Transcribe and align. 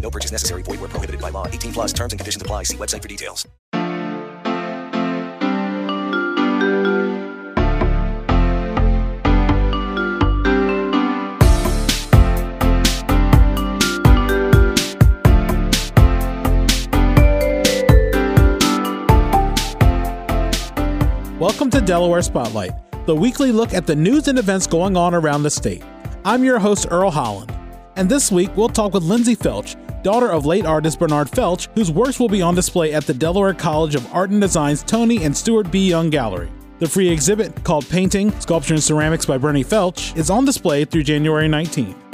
No 0.00 0.10
purchase 0.10 0.32
necessary. 0.32 0.62
Void 0.62 0.80
where 0.80 0.88
prohibited 0.88 1.20
by 1.20 1.28
law. 1.28 1.46
18 1.46 1.72
plus 1.72 1.92
terms 1.92 2.12
and 2.12 2.18
conditions 2.18 2.42
apply. 2.42 2.64
See 2.64 2.76
website 2.76 3.02
for 3.02 3.08
details. 3.08 3.46
Welcome 21.40 21.70
to 21.70 21.80
Delaware 21.80 22.20
Spotlight, 22.20 22.72
the 23.06 23.16
weekly 23.16 23.50
look 23.50 23.72
at 23.72 23.86
the 23.86 23.96
news 23.96 24.28
and 24.28 24.38
events 24.38 24.66
going 24.66 24.94
on 24.94 25.14
around 25.14 25.42
the 25.42 25.50
state. 25.50 25.82
I'm 26.22 26.44
your 26.44 26.58
host, 26.58 26.86
Earl 26.90 27.10
Holland. 27.10 27.50
And 28.00 28.08
this 28.08 28.32
week, 28.32 28.56
we'll 28.56 28.70
talk 28.70 28.94
with 28.94 29.02
Lindsay 29.02 29.36
Felch, 29.36 29.76
daughter 30.02 30.32
of 30.32 30.46
late 30.46 30.64
artist 30.64 30.98
Bernard 30.98 31.28
Felch, 31.28 31.68
whose 31.74 31.90
works 31.90 32.18
will 32.18 32.30
be 32.30 32.40
on 32.40 32.54
display 32.54 32.94
at 32.94 33.04
the 33.04 33.12
Delaware 33.12 33.52
College 33.52 33.94
of 33.94 34.10
Art 34.10 34.30
and 34.30 34.40
Design's 34.40 34.82
Toni 34.82 35.22
and 35.22 35.36
Stuart 35.36 35.70
B. 35.70 35.86
Young 35.86 36.08
Gallery. 36.08 36.50
The 36.78 36.88
free 36.88 37.10
exhibit, 37.10 37.62
called 37.62 37.86
Painting, 37.90 38.30
Sculpture, 38.40 38.72
and 38.72 38.82
Ceramics 38.82 39.26
by 39.26 39.36
Bernie 39.36 39.62
Felch, 39.62 40.16
is 40.16 40.30
on 40.30 40.46
display 40.46 40.86
through 40.86 41.02
January 41.02 41.46
19th. 41.46 42.09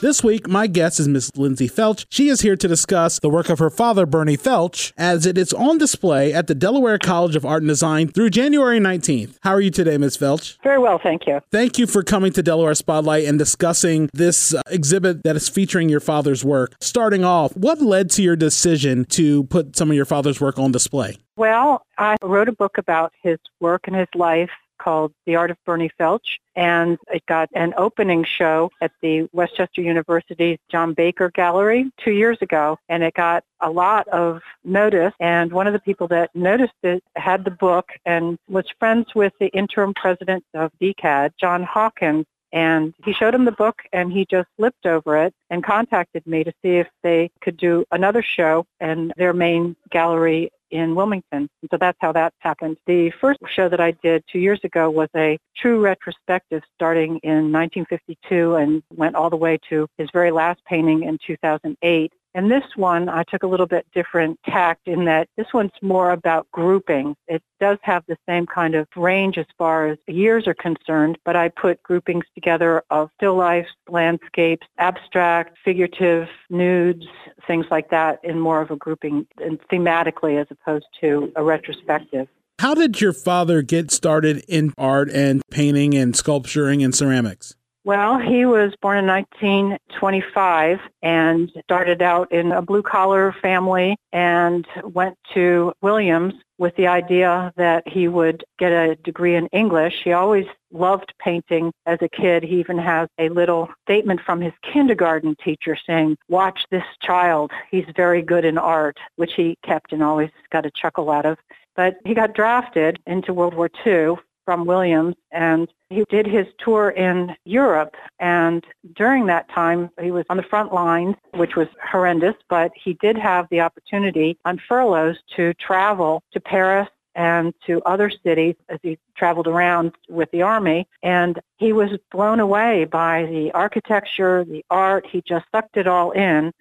This 0.00 0.24
week, 0.24 0.48
my 0.48 0.66
guest 0.66 0.98
is 0.98 1.08
Miss 1.08 1.30
Lindsay 1.36 1.68
Felch. 1.68 2.06
She 2.08 2.30
is 2.30 2.40
here 2.40 2.56
to 2.56 2.66
discuss 2.66 3.18
the 3.18 3.28
work 3.28 3.50
of 3.50 3.58
her 3.58 3.68
father, 3.68 4.06
Bernie 4.06 4.38
Felch, 4.38 4.94
as 4.96 5.26
it 5.26 5.36
is 5.36 5.52
on 5.52 5.76
display 5.76 6.32
at 6.32 6.46
the 6.46 6.54
Delaware 6.54 6.96
College 6.96 7.36
of 7.36 7.44
Art 7.44 7.60
and 7.60 7.68
Design 7.68 8.08
through 8.08 8.30
January 8.30 8.80
19th. 8.80 9.36
How 9.42 9.50
are 9.50 9.60
you 9.60 9.70
today, 9.70 9.98
Miss 9.98 10.16
Felch? 10.16 10.56
Very 10.62 10.78
well, 10.78 10.98
thank 11.02 11.26
you. 11.26 11.40
Thank 11.52 11.78
you 11.78 11.86
for 11.86 12.02
coming 12.02 12.32
to 12.32 12.42
Delaware 12.42 12.74
Spotlight 12.74 13.26
and 13.26 13.38
discussing 13.38 14.08
this 14.14 14.54
uh, 14.54 14.62
exhibit 14.70 15.22
that 15.24 15.36
is 15.36 15.50
featuring 15.50 15.90
your 15.90 16.00
father's 16.00 16.42
work. 16.42 16.72
Starting 16.80 17.22
off, 17.22 17.54
what 17.54 17.82
led 17.82 18.08
to 18.12 18.22
your 18.22 18.36
decision 18.36 19.04
to 19.10 19.44
put 19.44 19.76
some 19.76 19.90
of 19.90 19.96
your 19.96 20.06
father's 20.06 20.40
work 20.40 20.58
on 20.58 20.72
display? 20.72 21.18
Well, 21.36 21.84
I 21.98 22.16
wrote 22.22 22.48
a 22.48 22.52
book 22.52 22.78
about 22.78 23.12
his 23.22 23.36
work 23.60 23.82
and 23.86 23.94
his 23.94 24.08
life 24.14 24.50
called 24.80 25.12
The 25.26 25.36
Art 25.36 25.50
of 25.50 25.58
Bernie 25.64 25.90
Felch, 25.98 26.38
and 26.56 26.98
it 27.12 27.24
got 27.26 27.48
an 27.54 27.74
opening 27.76 28.24
show 28.24 28.70
at 28.80 28.92
the 29.02 29.28
West 29.32 29.56
Chester 29.56 29.82
University 29.82 30.58
John 30.70 30.94
Baker 30.94 31.30
Gallery 31.30 31.90
two 32.02 32.12
years 32.12 32.38
ago, 32.40 32.78
and 32.88 33.02
it 33.02 33.14
got 33.14 33.44
a 33.60 33.70
lot 33.70 34.08
of 34.08 34.40
notice. 34.64 35.12
And 35.20 35.52
one 35.52 35.66
of 35.66 35.72
the 35.72 35.80
people 35.80 36.08
that 36.08 36.30
noticed 36.34 36.74
it 36.82 37.02
had 37.16 37.44
the 37.44 37.50
book 37.50 37.90
and 38.06 38.38
was 38.48 38.64
friends 38.78 39.14
with 39.14 39.32
the 39.38 39.48
interim 39.48 39.94
president 39.94 40.44
of 40.54 40.72
DCAD, 40.80 41.32
John 41.38 41.62
Hawkins, 41.62 42.26
and 42.52 42.94
he 43.04 43.12
showed 43.12 43.34
him 43.34 43.44
the 43.44 43.52
book 43.52 43.82
and 43.92 44.12
he 44.12 44.26
just 44.28 44.48
flipped 44.56 44.86
over 44.86 45.16
it 45.16 45.34
and 45.50 45.62
contacted 45.62 46.26
me 46.26 46.42
to 46.44 46.52
see 46.62 46.76
if 46.76 46.88
they 47.02 47.30
could 47.40 47.56
do 47.56 47.84
another 47.92 48.22
show 48.22 48.66
in 48.80 49.12
their 49.16 49.32
main 49.32 49.76
gallery 49.90 50.50
in 50.70 50.94
Wilmington. 50.94 51.48
So 51.70 51.76
that's 51.78 51.98
how 52.00 52.12
that 52.12 52.32
happened. 52.38 52.76
The 52.86 53.10
first 53.20 53.40
show 53.54 53.68
that 53.68 53.80
I 53.80 53.92
did 54.02 54.24
two 54.30 54.38
years 54.38 54.60
ago 54.64 54.90
was 54.90 55.08
a 55.16 55.38
true 55.56 55.80
retrospective 55.80 56.62
starting 56.74 57.18
in 57.22 57.52
1952 57.52 58.54
and 58.56 58.82
went 58.94 59.14
all 59.14 59.30
the 59.30 59.36
way 59.36 59.58
to 59.68 59.86
his 59.98 60.08
very 60.12 60.30
last 60.30 60.60
painting 60.64 61.02
in 61.04 61.18
2008. 61.26 62.12
And 62.34 62.50
this 62.50 62.64
one, 62.76 63.08
I 63.08 63.24
took 63.24 63.42
a 63.42 63.46
little 63.46 63.66
bit 63.66 63.86
different 63.92 64.38
tact 64.46 64.86
in 64.86 65.04
that 65.06 65.28
this 65.36 65.48
one's 65.52 65.72
more 65.82 66.12
about 66.12 66.46
grouping. 66.52 67.16
It 67.26 67.42
does 67.58 67.78
have 67.82 68.04
the 68.06 68.16
same 68.28 68.46
kind 68.46 68.74
of 68.74 68.86
range 68.96 69.36
as 69.36 69.46
far 69.58 69.88
as 69.88 69.98
years 70.06 70.46
are 70.46 70.54
concerned, 70.54 71.18
but 71.24 71.34
I 71.34 71.48
put 71.48 71.82
groupings 71.82 72.24
together 72.34 72.84
of 72.90 73.10
still 73.16 73.34
lifes, 73.34 73.70
landscapes, 73.88 74.66
abstract, 74.78 75.58
figurative, 75.64 76.28
nudes, 76.50 77.06
things 77.46 77.66
like 77.70 77.90
that 77.90 78.20
in 78.22 78.38
more 78.38 78.60
of 78.60 78.70
a 78.70 78.76
grouping 78.76 79.26
and 79.42 79.60
thematically 79.68 80.40
as 80.40 80.46
opposed 80.50 80.86
to 81.00 81.32
a 81.34 81.42
retrospective. 81.42 82.28
How 82.60 82.74
did 82.74 83.00
your 83.00 83.14
father 83.14 83.62
get 83.62 83.90
started 83.90 84.44
in 84.46 84.74
art 84.76 85.08
and 85.10 85.42
painting 85.50 85.94
and 85.94 86.14
sculpturing 86.14 86.82
and 86.84 86.94
ceramics? 86.94 87.56
Well, 87.82 88.18
he 88.18 88.44
was 88.44 88.74
born 88.82 88.98
in 88.98 89.06
1925 89.06 90.80
and 91.02 91.50
started 91.62 92.02
out 92.02 92.30
in 92.30 92.52
a 92.52 92.60
blue 92.60 92.82
collar 92.82 93.34
family 93.40 93.96
and 94.12 94.66
went 94.84 95.16
to 95.32 95.72
Williams 95.80 96.34
with 96.58 96.76
the 96.76 96.88
idea 96.88 97.54
that 97.56 97.88
he 97.88 98.06
would 98.06 98.44
get 98.58 98.70
a 98.70 98.96
degree 98.96 99.34
in 99.34 99.46
English. 99.46 100.02
He 100.04 100.12
always 100.12 100.44
loved 100.70 101.14
painting 101.18 101.72
as 101.86 101.98
a 102.02 102.08
kid. 102.10 102.42
He 102.42 102.60
even 102.60 102.76
has 102.76 103.08
a 103.18 103.30
little 103.30 103.70
statement 103.86 104.20
from 104.20 104.42
his 104.42 104.52
kindergarten 104.62 105.34
teacher 105.42 105.74
saying, 105.86 106.18
watch 106.28 106.66
this 106.70 106.84
child. 107.00 107.50
He's 107.70 107.86
very 107.96 108.20
good 108.20 108.44
in 108.44 108.58
art, 108.58 108.98
which 109.16 109.32
he 109.34 109.56
kept 109.64 109.94
and 109.94 110.02
always 110.02 110.30
got 110.52 110.66
a 110.66 110.70
chuckle 110.70 111.10
out 111.10 111.24
of. 111.24 111.38
But 111.76 111.96
he 112.04 112.12
got 112.12 112.34
drafted 112.34 112.98
into 113.06 113.32
World 113.32 113.54
War 113.54 113.70
II 113.86 114.16
from 114.50 114.64
Williams 114.64 115.14
and 115.30 115.68
he 115.90 116.04
did 116.10 116.26
his 116.26 116.44
tour 116.58 116.90
in 116.90 117.36
Europe. 117.44 117.94
And 118.18 118.66
during 118.96 119.26
that 119.26 119.48
time 119.48 119.90
he 120.02 120.10
was 120.10 120.24
on 120.28 120.38
the 120.38 120.42
front 120.42 120.74
lines 120.74 121.14
which 121.34 121.54
was 121.54 121.68
horrendous 121.80 122.34
but 122.48 122.72
he 122.74 122.94
did 122.94 123.16
have 123.16 123.46
the 123.48 123.60
opportunity 123.60 124.36
on 124.44 124.60
furloughs 124.68 125.18
to 125.36 125.54
travel 125.54 126.24
to 126.32 126.40
Paris 126.40 126.88
and 127.14 127.54
to 127.68 127.80
other 127.82 128.10
cities 128.10 128.56
as 128.68 128.80
he 128.82 128.98
traveled 129.16 129.46
around 129.46 129.92
with 130.08 130.28
the 130.32 130.42
army. 130.42 130.88
And 131.04 131.38
he 131.58 131.72
was 131.72 131.90
blown 132.10 132.40
away 132.40 132.86
by 132.86 133.26
the 133.26 133.52
architecture 133.52 134.44
the 134.44 134.64
art. 134.68 135.06
He 135.06 135.22
just 135.22 135.46
sucked 135.52 135.76
it 135.76 135.86
all 135.86 136.10
in. 136.10 136.52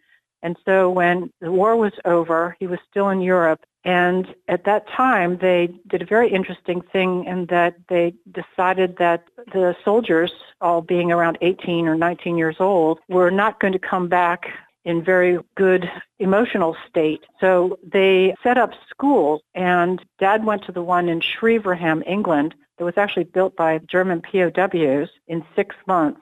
And 0.44 0.56
so 0.63 0.91
when 0.91 1.31
the 1.41 1.51
war 1.51 1.75
was 1.75 1.94
over, 2.06 2.56
he 2.59 2.67
was 2.67 2.79
still 2.88 3.09
in 3.09 3.21
Europe. 3.21 3.61
And 3.85 4.35
at 4.47 4.66
that 4.66 4.88
time, 4.90 5.38
they 5.38 5.69
did 5.88 6.01
a 6.01 6.06
very 6.06 6.29
interesting 6.29 6.81
thing 6.81 7.25
in 7.25 7.45
that 7.45 7.75
they 7.88 8.13
decided 8.31 8.97
that 8.97 9.23
the 9.53 9.75
soldiers, 9.85 10.31
all 10.59 10.81
being 10.81 11.12
around 11.12 11.38
18 11.41 11.88
or 11.88 11.95
19 11.95 12.38
years 12.38 12.57
old, 12.59 13.00
were 13.07 13.31
not 13.31 13.59
going 13.59 13.73
to 13.73 13.79
come 13.79 14.09
back 14.09 14.50
in 14.85 15.03
very 15.03 15.39
good 15.56 15.89
emotional 16.19 16.75
state. 16.88 17.23
So 17.39 17.78
they 17.84 18.35
set 18.44 18.57
up 18.57 18.72
schools 18.89 19.41
and 19.53 20.03
dad 20.19 20.45
went 20.45 20.63
to 20.66 20.72
the 20.72 20.84
one 20.84 21.09
in 21.09 21.22
Shrivenham, 21.22 22.03
England 22.07 22.56
that 22.78 22.85
was 22.85 22.97
actually 22.97 23.25
built 23.25 23.56
by 23.56 23.79
German 23.79 24.22
POWs 24.22 25.09
in 25.28 25.45
six 25.56 25.75
months. 25.85 26.22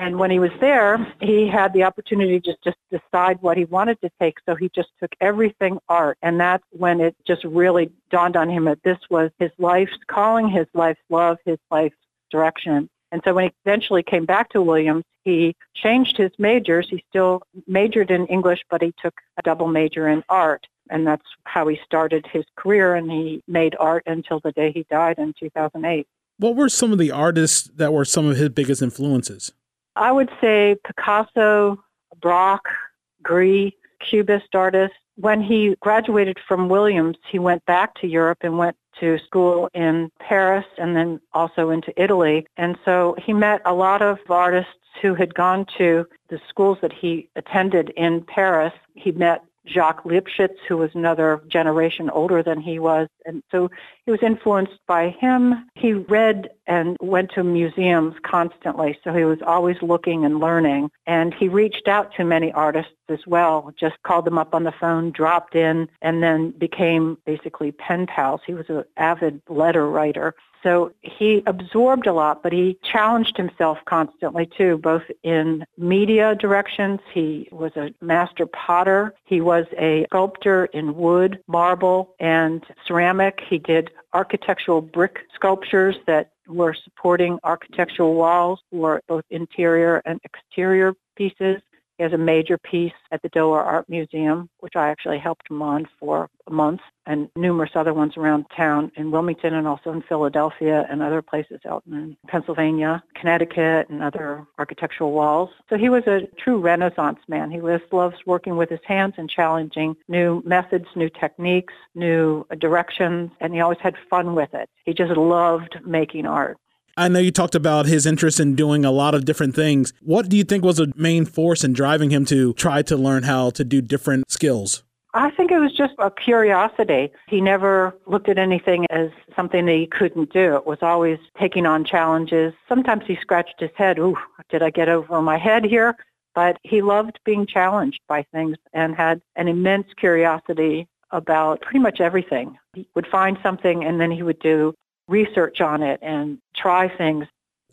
And 0.00 0.18
when 0.18 0.30
he 0.30 0.38
was 0.38 0.50
there, 0.60 0.96
he 1.20 1.46
had 1.46 1.74
the 1.74 1.82
opportunity 1.82 2.40
to 2.40 2.56
just 2.64 2.78
decide 2.90 3.36
what 3.42 3.58
he 3.58 3.66
wanted 3.66 4.00
to 4.00 4.10
take. 4.18 4.38
So 4.46 4.54
he 4.54 4.70
just 4.74 4.88
took 4.98 5.12
everything 5.20 5.78
art. 5.90 6.16
And 6.22 6.40
that's 6.40 6.64
when 6.70 7.02
it 7.02 7.14
just 7.26 7.44
really 7.44 7.90
dawned 8.10 8.34
on 8.34 8.48
him 8.48 8.64
that 8.64 8.82
this 8.82 8.96
was 9.10 9.30
his 9.38 9.50
life's 9.58 9.92
calling, 10.06 10.48
his 10.48 10.66
life's 10.72 11.02
love, 11.10 11.36
his 11.44 11.58
life's 11.70 11.98
direction. 12.30 12.88
And 13.12 13.20
so 13.26 13.34
when 13.34 13.44
he 13.44 13.52
eventually 13.66 14.02
came 14.02 14.24
back 14.24 14.48
to 14.50 14.62
Williams, 14.62 15.04
he 15.24 15.54
changed 15.74 16.16
his 16.16 16.30
majors. 16.38 16.88
He 16.88 17.04
still 17.10 17.42
majored 17.66 18.10
in 18.10 18.26
English, 18.28 18.60
but 18.70 18.80
he 18.80 18.94
took 19.02 19.20
a 19.36 19.42
double 19.42 19.68
major 19.68 20.08
in 20.08 20.24
art. 20.30 20.66
And 20.88 21.06
that's 21.06 21.26
how 21.44 21.68
he 21.68 21.78
started 21.84 22.24
his 22.32 22.46
career. 22.56 22.94
And 22.94 23.12
he 23.12 23.42
made 23.46 23.76
art 23.78 24.04
until 24.06 24.40
the 24.40 24.52
day 24.52 24.72
he 24.72 24.86
died 24.90 25.18
in 25.18 25.34
2008. 25.38 26.06
What 26.38 26.56
were 26.56 26.70
some 26.70 26.90
of 26.90 26.96
the 26.96 27.10
artists 27.10 27.68
that 27.76 27.92
were 27.92 28.06
some 28.06 28.24
of 28.24 28.38
his 28.38 28.48
biggest 28.48 28.80
influences? 28.80 29.52
I 30.00 30.10
would 30.10 30.30
say 30.40 30.76
Picasso, 30.86 31.84
Braque, 32.22 32.74
Gris, 33.22 33.72
Cubist 34.00 34.54
artists. 34.54 34.96
When 35.16 35.42
he 35.42 35.76
graduated 35.80 36.38
from 36.48 36.70
Williams, 36.70 37.18
he 37.30 37.38
went 37.38 37.62
back 37.66 37.94
to 37.96 38.06
Europe 38.06 38.38
and 38.40 38.56
went 38.56 38.76
to 39.00 39.18
school 39.18 39.68
in 39.74 40.10
Paris 40.18 40.64
and 40.78 40.96
then 40.96 41.20
also 41.34 41.68
into 41.68 41.92
Italy. 42.02 42.46
And 42.56 42.78
so 42.86 43.14
he 43.22 43.34
met 43.34 43.60
a 43.66 43.74
lot 43.74 44.00
of 44.00 44.18
artists 44.30 44.72
who 45.02 45.14
had 45.14 45.34
gone 45.34 45.66
to 45.76 46.06
the 46.30 46.40
schools 46.48 46.78
that 46.80 46.94
he 46.94 47.28
attended 47.36 47.90
in 47.90 48.22
Paris. 48.22 48.72
He 48.94 49.12
met 49.12 49.44
Jacques 49.66 50.04
Lipchitz, 50.04 50.56
who 50.68 50.76
was 50.76 50.90
another 50.94 51.42
generation 51.48 52.10
older 52.10 52.42
than 52.42 52.60
he 52.60 52.78
was. 52.78 53.08
And 53.26 53.42
so 53.50 53.70
he 54.04 54.10
was 54.10 54.22
influenced 54.22 54.78
by 54.86 55.10
him. 55.10 55.68
He 55.74 55.92
read 55.92 56.50
and 56.66 56.96
went 57.00 57.30
to 57.32 57.44
museums 57.44 58.14
constantly, 58.22 58.98
so 59.04 59.12
he 59.12 59.24
was 59.24 59.38
always 59.46 59.76
looking 59.82 60.24
and 60.24 60.40
learning. 60.40 60.90
And 61.06 61.34
he 61.34 61.48
reached 61.48 61.88
out 61.88 62.14
to 62.14 62.24
many 62.24 62.52
artists 62.52 62.92
as 63.08 63.26
well, 63.26 63.72
just 63.78 63.96
called 64.02 64.24
them 64.24 64.38
up 64.38 64.54
on 64.54 64.64
the 64.64 64.72
phone, 64.72 65.10
dropped 65.10 65.54
in, 65.54 65.88
and 66.00 66.22
then 66.22 66.52
became 66.52 67.18
basically 67.26 67.72
pen 67.72 68.06
pals. 68.06 68.40
He 68.46 68.54
was 68.54 68.68
an 68.68 68.84
avid 68.96 69.42
letter 69.48 69.88
writer. 69.88 70.34
So 70.62 70.92
he 71.00 71.42
absorbed 71.46 72.06
a 72.06 72.12
lot, 72.12 72.42
but 72.42 72.52
he 72.52 72.78
challenged 72.82 73.36
himself 73.36 73.78
constantly 73.86 74.46
too, 74.46 74.78
both 74.78 75.04
in 75.22 75.64
media 75.78 76.34
directions. 76.34 77.00
He 77.12 77.48
was 77.50 77.72
a 77.76 77.94
master 78.00 78.46
potter. 78.46 79.14
He 79.24 79.40
was 79.40 79.66
a 79.78 80.04
sculptor 80.10 80.66
in 80.66 80.96
wood, 80.96 81.42
marble, 81.46 82.14
and 82.20 82.64
ceramic. 82.86 83.40
He 83.48 83.58
did 83.58 83.90
architectural 84.12 84.82
brick 84.82 85.20
sculptures 85.34 85.96
that 86.06 86.32
were 86.46 86.74
supporting 86.74 87.38
architectural 87.44 88.14
walls 88.14 88.60
for 88.70 89.00
both 89.06 89.24
interior 89.30 90.02
and 90.04 90.20
exterior 90.24 90.94
pieces. 91.16 91.62
He 92.00 92.04
has 92.04 92.14
a 92.14 92.16
major 92.16 92.56
piece 92.56 92.94
at 93.12 93.20
the 93.20 93.28
Dover 93.28 93.60
Art 93.60 93.86
Museum, 93.90 94.48
which 94.60 94.74
I 94.74 94.88
actually 94.88 95.18
helped 95.18 95.50
him 95.50 95.60
on 95.60 95.86
for 95.98 96.30
a 96.46 96.50
month, 96.50 96.80
and 97.04 97.28
numerous 97.36 97.72
other 97.74 97.92
ones 97.92 98.16
around 98.16 98.46
town 98.56 98.90
in 98.96 99.10
Wilmington 99.10 99.52
and 99.52 99.68
also 99.68 99.92
in 99.92 100.00
Philadelphia 100.00 100.86
and 100.88 101.02
other 101.02 101.20
places 101.20 101.60
out 101.68 101.82
in 101.86 102.16
Pennsylvania, 102.26 103.02
Connecticut, 103.14 103.90
and 103.90 104.02
other 104.02 104.46
architectural 104.58 105.12
walls. 105.12 105.50
So 105.68 105.76
he 105.76 105.90
was 105.90 106.06
a 106.06 106.26
true 106.38 106.58
Renaissance 106.58 107.18
man. 107.28 107.50
He 107.50 107.58
just 107.58 107.92
loves 107.92 108.16
working 108.24 108.56
with 108.56 108.70
his 108.70 108.80
hands 108.86 109.16
and 109.18 109.28
challenging 109.28 109.94
new 110.08 110.42
methods, 110.46 110.86
new 110.96 111.10
techniques, 111.10 111.74
new 111.94 112.46
directions, 112.56 113.30
and 113.40 113.52
he 113.52 113.60
always 113.60 113.78
had 113.78 113.94
fun 114.08 114.34
with 114.34 114.54
it. 114.54 114.70
He 114.86 114.94
just 114.94 115.14
loved 115.18 115.76
making 115.84 116.24
art. 116.24 116.56
I 117.00 117.08
know 117.08 117.18
you 117.18 117.30
talked 117.30 117.54
about 117.54 117.86
his 117.86 118.04
interest 118.04 118.40
in 118.40 118.54
doing 118.54 118.84
a 118.84 118.90
lot 118.90 119.14
of 119.14 119.24
different 119.24 119.54
things. 119.54 119.94
What 120.02 120.28
do 120.28 120.36
you 120.36 120.44
think 120.44 120.62
was 120.62 120.76
the 120.76 120.92
main 120.96 121.24
force 121.24 121.64
in 121.64 121.72
driving 121.72 122.10
him 122.10 122.26
to 122.26 122.52
try 122.52 122.82
to 122.82 122.94
learn 122.94 123.22
how 123.22 123.48
to 123.52 123.64
do 123.64 123.80
different 123.80 124.30
skills? 124.30 124.82
I 125.14 125.30
think 125.30 125.50
it 125.50 125.60
was 125.60 125.72
just 125.72 125.94
a 125.98 126.10
curiosity. 126.10 127.10
He 127.26 127.40
never 127.40 127.96
looked 128.06 128.28
at 128.28 128.36
anything 128.36 128.84
as 128.90 129.08
something 129.34 129.64
that 129.64 129.72
he 129.72 129.86
couldn't 129.86 130.30
do. 130.30 130.54
It 130.56 130.66
was 130.66 130.76
always 130.82 131.18
taking 131.38 131.64
on 131.64 131.86
challenges. 131.86 132.52
Sometimes 132.68 133.04
he 133.06 133.16
scratched 133.16 133.60
his 133.60 133.70
head, 133.76 133.98
ooh, 133.98 134.18
did 134.50 134.62
I 134.62 134.68
get 134.68 134.90
over 134.90 135.22
my 135.22 135.38
head 135.38 135.64
here? 135.64 135.96
But 136.34 136.58
he 136.64 136.82
loved 136.82 137.18
being 137.24 137.46
challenged 137.46 138.00
by 138.08 138.24
things 138.24 138.58
and 138.74 138.94
had 138.94 139.22
an 139.36 139.48
immense 139.48 139.86
curiosity 139.96 140.86
about 141.12 141.62
pretty 141.62 141.78
much 141.78 141.98
everything. 141.98 142.58
He 142.74 142.86
would 142.94 143.06
find 143.06 143.38
something 143.42 143.86
and 143.86 143.98
then 143.98 144.10
he 144.10 144.22
would 144.22 144.38
do 144.40 144.74
research 145.10 145.60
on 145.60 145.82
it 145.82 145.98
and 146.02 146.38
try 146.56 146.88
things. 146.88 147.26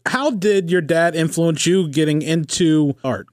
How 0.06 0.32
did 0.32 0.70
your 0.70 0.82
dad 0.82 1.16
influence 1.16 1.66
you 1.66 1.88
getting 1.88 2.22
into 2.22 2.96
art? 3.04 3.28